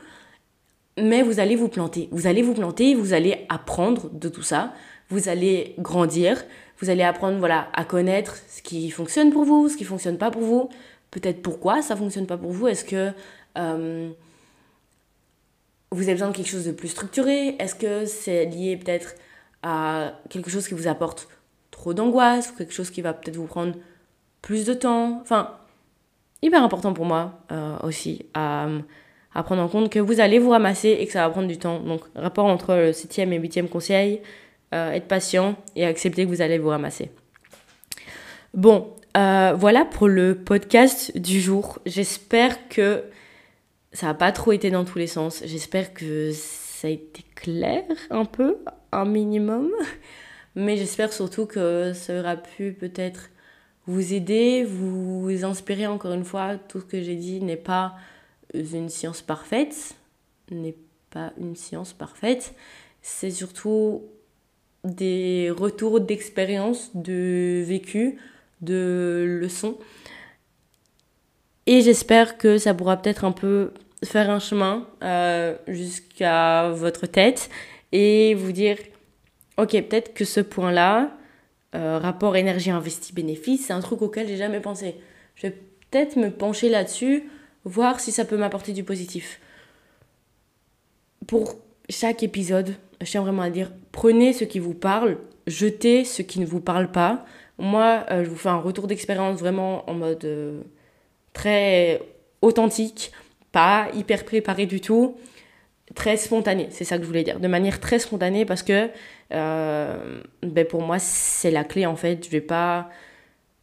mais 0.98 1.22
vous 1.22 1.40
allez 1.40 1.56
vous 1.56 1.68
planter. 1.68 2.08
Vous 2.12 2.26
allez 2.26 2.42
vous 2.42 2.54
planter, 2.54 2.94
vous 2.94 3.12
allez 3.12 3.46
apprendre 3.48 4.10
de 4.10 4.28
tout 4.28 4.42
ça, 4.42 4.72
vous 5.10 5.28
allez 5.28 5.74
grandir, 5.78 6.44
vous 6.78 6.90
allez 6.90 7.02
apprendre 7.02 7.38
voilà, 7.38 7.68
à 7.72 7.84
connaître 7.84 8.36
ce 8.48 8.62
qui 8.62 8.90
fonctionne 8.90 9.32
pour 9.32 9.44
vous, 9.44 9.68
ce 9.68 9.76
qui 9.76 9.84
fonctionne 9.84 10.18
pas 10.18 10.30
pour 10.30 10.42
vous, 10.42 10.68
peut-être 11.10 11.42
pourquoi 11.42 11.82
ça 11.82 11.96
fonctionne 11.96 12.26
pas 12.26 12.36
pour 12.36 12.52
vous, 12.52 12.68
est-ce 12.68 12.84
que 12.84 13.12
euh, 13.56 14.10
vous 15.90 16.02
avez 16.02 16.12
besoin 16.12 16.28
de 16.28 16.36
quelque 16.36 16.50
chose 16.50 16.66
de 16.66 16.72
plus 16.72 16.88
structuré, 16.88 17.56
est-ce 17.58 17.74
que 17.74 18.04
c'est 18.04 18.44
lié 18.46 18.76
peut-être 18.76 19.14
à 19.62 20.12
quelque 20.30 20.50
chose 20.50 20.68
qui 20.68 20.74
vous 20.74 20.86
apporte 20.86 21.28
trop 21.70 21.94
d'angoisse, 21.94 22.52
quelque 22.52 22.72
chose 22.72 22.90
qui 22.90 23.02
va 23.02 23.12
peut-être 23.12 23.36
vous 23.36 23.46
prendre 23.46 23.74
plus 24.42 24.64
de 24.64 24.74
temps, 24.74 25.20
enfin 25.22 25.57
hyper 26.42 26.62
important 26.62 26.92
pour 26.92 27.04
moi 27.04 27.40
euh, 27.52 27.76
aussi 27.82 28.26
à, 28.34 28.68
à, 29.34 29.42
prendre 29.42 29.62
en 29.62 29.68
compte 29.68 29.90
que 29.90 29.98
vous 29.98 30.20
allez 30.20 30.38
vous 30.38 30.50
ramasser 30.50 30.96
et 31.00 31.06
que 31.06 31.12
ça 31.12 31.26
va 31.26 31.30
prendre 31.30 31.48
du 31.48 31.58
temps. 31.58 31.80
Donc, 31.80 32.02
rapport 32.14 32.46
entre 32.46 32.74
le 32.74 32.92
septième 32.92 33.32
et 33.32 33.38
huitième 33.38 33.68
conseil, 33.68 34.20
euh, 34.74 34.92
être 34.92 35.08
patient 35.08 35.56
et 35.76 35.84
accepter 35.84 36.24
que 36.24 36.28
vous 36.28 36.42
allez 36.42 36.58
vous 36.58 36.68
ramasser. 36.68 37.10
Bon, 38.54 38.94
euh, 39.16 39.54
voilà 39.56 39.84
pour 39.84 40.08
le 40.08 40.34
podcast 40.34 41.16
du 41.16 41.40
jour. 41.40 41.78
J'espère 41.86 42.68
que 42.68 43.04
ça 43.92 44.06
n'a 44.06 44.14
pas 44.14 44.32
trop 44.32 44.52
été 44.52 44.70
dans 44.70 44.84
tous 44.84 44.98
les 44.98 45.06
sens. 45.06 45.42
J'espère 45.44 45.94
que 45.94 46.32
ça 46.32 46.88
a 46.88 46.90
été 46.90 47.24
clair 47.34 47.82
un 48.10 48.24
peu, 48.24 48.58
un 48.92 49.04
minimum. 49.04 49.70
Mais 50.54 50.76
j'espère 50.76 51.12
surtout 51.12 51.46
que 51.46 51.92
ça 51.94 52.18
aura 52.18 52.36
pu 52.36 52.72
peut-être 52.72 53.30
vous 53.88 54.12
aider, 54.12 54.64
vous 54.64 55.44
inspirer 55.44 55.86
encore 55.86 56.12
une 56.12 56.24
fois. 56.24 56.56
Tout 56.56 56.80
ce 56.80 56.84
que 56.84 57.02
j'ai 57.02 57.16
dit 57.16 57.40
n'est 57.40 57.56
pas 57.56 57.96
une 58.54 58.90
science 58.90 59.22
parfaite, 59.22 59.96
n'est 60.50 60.76
pas 61.10 61.32
une 61.40 61.56
science 61.56 61.94
parfaite. 61.94 62.54
C'est 63.00 63.30
surtout 63.30 64.02
des 64.84 65.50
retours 65.50 66.00
d'expérience, 66.00 66.90
de 66.94 67.64
vécu, 67.66 68.18
de 68.60 69.24
leçons. 69.40 69.78
Et 71.66 71.80
j'espère 71.80 72.36
que 72.36 72.58
ça 72.58 72.74
pourra 72.74 72.98
peut-être 72.98 73.24
un 73.24 73.32
peu 73.32 73.72
faire 74.04 74.30
un 74.30 74.38
chemin 74.38 74.86
euh, 75.02 75.56
jusqu'à 75.66 76.70
votre 76.70 77.06
tête 77.06 77.48
et 77.92 78.34
vous 78.34 78.52
dire, 78.52 78.76
ok, 79.56 79.70
peut-être 79.70 80.12
que 80.12 80.26
ce 80.26 80.40
point-là, 80.40 81.10
euh, 81.74 81.98
rapport 81.98 82.36
énergie 82.36 82.70
investi 82.70 83.12
bénéfice, 83.12 83.66
c'est 83.66 83.72
un 83.72 83.80
truc 83.80 84.02
auquel 84.02 84.26
j'ai 84.26 84.36
jamais 84.36 84.60
pensé. 84.60 84.96
Je 85.34 85.48
vais 85.48 85.52
peut-être 85.90 86.16
me 86.16 86.30
pencher 86.30 86.68
là-dessus, 86.68 87.24
voir 87.64 88.00
si 88.00 88.12
ça 88.12 88.24
peut 88.24 88.36
m'apporter 88.36 88.72
du 88.72 88.84
positif. 88.84 89.40
Pour 91.26 91.56
chaque 91.90 92.22
épisode, 92.22 92.74
je 93.00 93.10
tiens 93.10 93.22
vraiment 93.22 93.42
à 93.42 93.50
dire, 93.50 93.70
prenez 93.92 94.32
ce 94.32 94.44
qui 94.44 94.58
vous 94.58 94.74
parle, 94.74 95.18
jetez 95.46 96.04
ce 96.04 96.22
qui 96.22 96.40
ne 96.40 96.46
vous 96.46 96.60
parle 96.60 96.90
pas. 96.90 97.24
Moi, 97.58 98.04
euh, 98.10 98.24
je 98.24 98.30
vous 98.30 98.36
fais 98.36 98.48
un 98.48 98.58
retour 98.58 98.86
d'expérience 98.86 99.38
vraiment 99.38 99.88
en 99.90 99.94
mode 99.94 100.24
euh, 100.24 100.62
très 101.32 102.00
authentique, 102.40 103.12
pas 103.52 103.88
hyper 103.94 104.24
préparé 104.24 104.66
du 104.66 104.80
tout 104.80 105.16
très 105.94 106.16
spontané, 106.16 106.68
c'est 106.70 106.84
ça 106.84 106.96
que 106.96 107.02
je 107.02 107.08
voulais 107.08 107.24
dire, 107.24 107.40
de 107.40 107.48
manière 107.48 107.80
très 107.80 107.98
spontanée 107.98 108.44
parce 108.44 108.62
que 108.62 108.90
ben 109.30 110.66
pour 110.68 110.82
moi 110.82 110.98
c'est 110.98 111.50
la 111.50 111.64
clé 111.64 111.86
en 111.86 111.96
fait, 111.96 112.24
je 112.24 112.30
vais 112.30 112.40
pas 112.40 112.88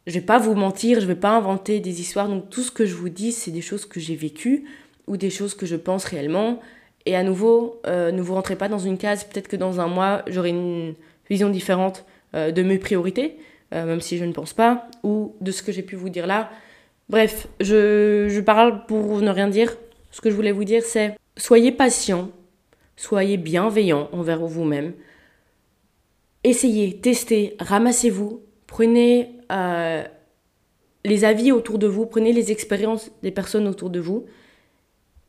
je 0.06 0.14
vais 0.14 0.24
pas 0.24 0.38
vous 0.38 0.54
mentir, 0.54 1.00
je 1.00 1.06
vais 1.06 1.16
pas 1.16 1.30
inventer 1.30 1.80
des 1.80 2.00
histoires 2.00 2.28
donc 2.28 2.48
tout 2.50 2.62
ce 2.62 2.70
que 2.70 2.86
je 2.86 2.94
vous 2.94 3.08
dis 3.08 3.32
c'est 3.32 3.50
des 3.50 3.60
choses 3.60 3.86
que 3.86 3.98
j'ai 3.98 4.16
vécues 4.16 4.64
ou 5.06 5.16
des 5.16 5.30
choses 5.30 5.54
que 5.54 5.66
je 5.66 5.76
pense 5.76 6.04
réellement 6.04 6.60
Et 7.06 7.14
à 7.16 7.22
nouveau, 7.22 7.80
euh, 7.86 8.10
ne 8.10 8.20
vous 8.20 8.34
rentrez 8.34 8.56
pas 8.56 8.68
dans 8.68 8.78
une 8.78 8.98
case. 8.98 9.24
Peut-être 9.24 9.48
que 9.48 9.56
dans 9.56 9.80
un 9.80 9.86
mois, 9.86 10.22
j'aurai 10.26 10.50
une 10.50 10.94
vision 11.30 11.48
différente 11.48 12.04
euh, 12.34 12.50
de 12.50 12.62
mes 12.62 12.78
priorités, 12.78 13.36
euh, 13.72 13.86
même 13.86 14.00
si 14.00 14.18
je 14.18 14.24
ne 14.24 14.32
pense 14.32 14.52
pas, 14.52 14.88
ou 15.02 15.34
de 15.40 15.52
ce 15.52 15.62
que 15.62 15.72
j'ai 15.72 15.82
pu 15.82 15.96
vous 15.96 16.08
dire 16.08 16.26
là. 16.26 16.50
Bref, 17.08 17.46
je, 17.60 18.26
je 18.28 18.40
parle 18.40 18.84
pour 18.86 19.20
ne 19.20 19.30
rien 19.30 19.48
dire. 19.48 19.76
Ce 20.10 20.20
que 20.20 20.30
je 20.30 20.34
voulais 20.34 20.52
vous 20.52 20.64
dire, 20.64 20.82
c'est 20.82 21.14
soyez 21.36 21.70
patient, 21.70 22.30
soyez 22.96 23.36
bienveillant 23.36 24.08
envers 24.12 24.44
vous-même. 24.44 24.92
Essayez, 26.46 27.00
testez, 27.00 27.56
ramassez-vous, 27.58 28.40
prenez 28.68 29.30
les 31.04 31.24
avis 31.24 31.50
autour 31.50 31.76
de 31.80 31.88
vous, 31.88 32.06
prenez 32.06 32.32
les 32.32 32.52
expériences 32.52 33.10
des 33.24 33.32
personnes 33.32 33.66
autour 33.66 33.90
de 33.90 33.98
vous 33.98 34.26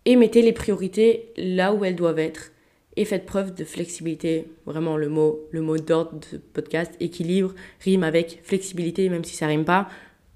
et 0.06 0.16
mettez 0.16 0.44
les 0.44 0.54
priorités 0.54 1.34
là 1.36 1.74
où 1.74 1.84
elles 1.84 1.96
doivent 1.96 2.20
être 2.20 2.52
et 2.98 3.04
faites 3.04 3.26
preuve 3.26 3.56
de 3.56 3.64
flexibilité. 3.64 4.46
Vraiment 4.68 4.96
le 4.96 5.10
mot, 5.10 5.40
le 5.50 5.62
mot 5.62 5.80
d'ordre 5.80 6.20
de 6.20 6.26
ce 6.26 6.36
podcast, 6.36 6.94
équilibre, 7.00 7.56
rime 7.80 8.04
avec 8.04 8.40
flexibilité, 8.44 9.10
même 9.10 9.24
si 9.24 9.36
ça 9.36 9.48
rime 9.48 9.66
pas. 9.66 9.90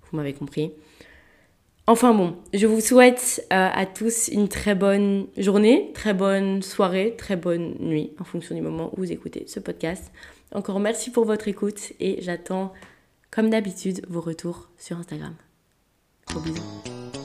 Vous 0.10 0.18
m'avez 0.18 0.34
compris. 0.34 0.72
Enfin 1.86 2.16
bon, 2.16 2.38
je 2.56 2.66
vous 2.66 2.82
souhaite 2.82 3.46
euh, 3.54 3.70
à 3.72 3.86
tous 3.86 4.30
une 4.30 4.48
très 4.48 4.74
bonne 4.74 5.28
journée, 5.38 5.92
très 5.94 6.16
bonne 6.16 6.64
soirée, 6.64 7.14
très 7.20 7.36
bonne 7.36 7.76
nuit 7.80 8.14
en 8.20 8.24
fonction 8.24 8.56
du 8.56 8.62
moment 8.62 8.90
où 8.94 9.02
vous 9.02 9.12
écoutez 9.12 9.44
ce 9.46 9.60
podcast. 9.60 10.12
Encore 10.54 10.80
merci 10.80 11.12
pour 11.12 11.26
votre 11.26 11.48
écoute 11.48 11.94
et 12.00 12.22
j'attends 12.22 12.74
comme 13.30 13.50
d'habitude 13.50 14.06
vos 14.10 14.22
retours 14.22 14.70
sur 14.78 14.98
Instagram. 14.98 15.34
Gros 16.28 16.42
bisous. 16.42 17.21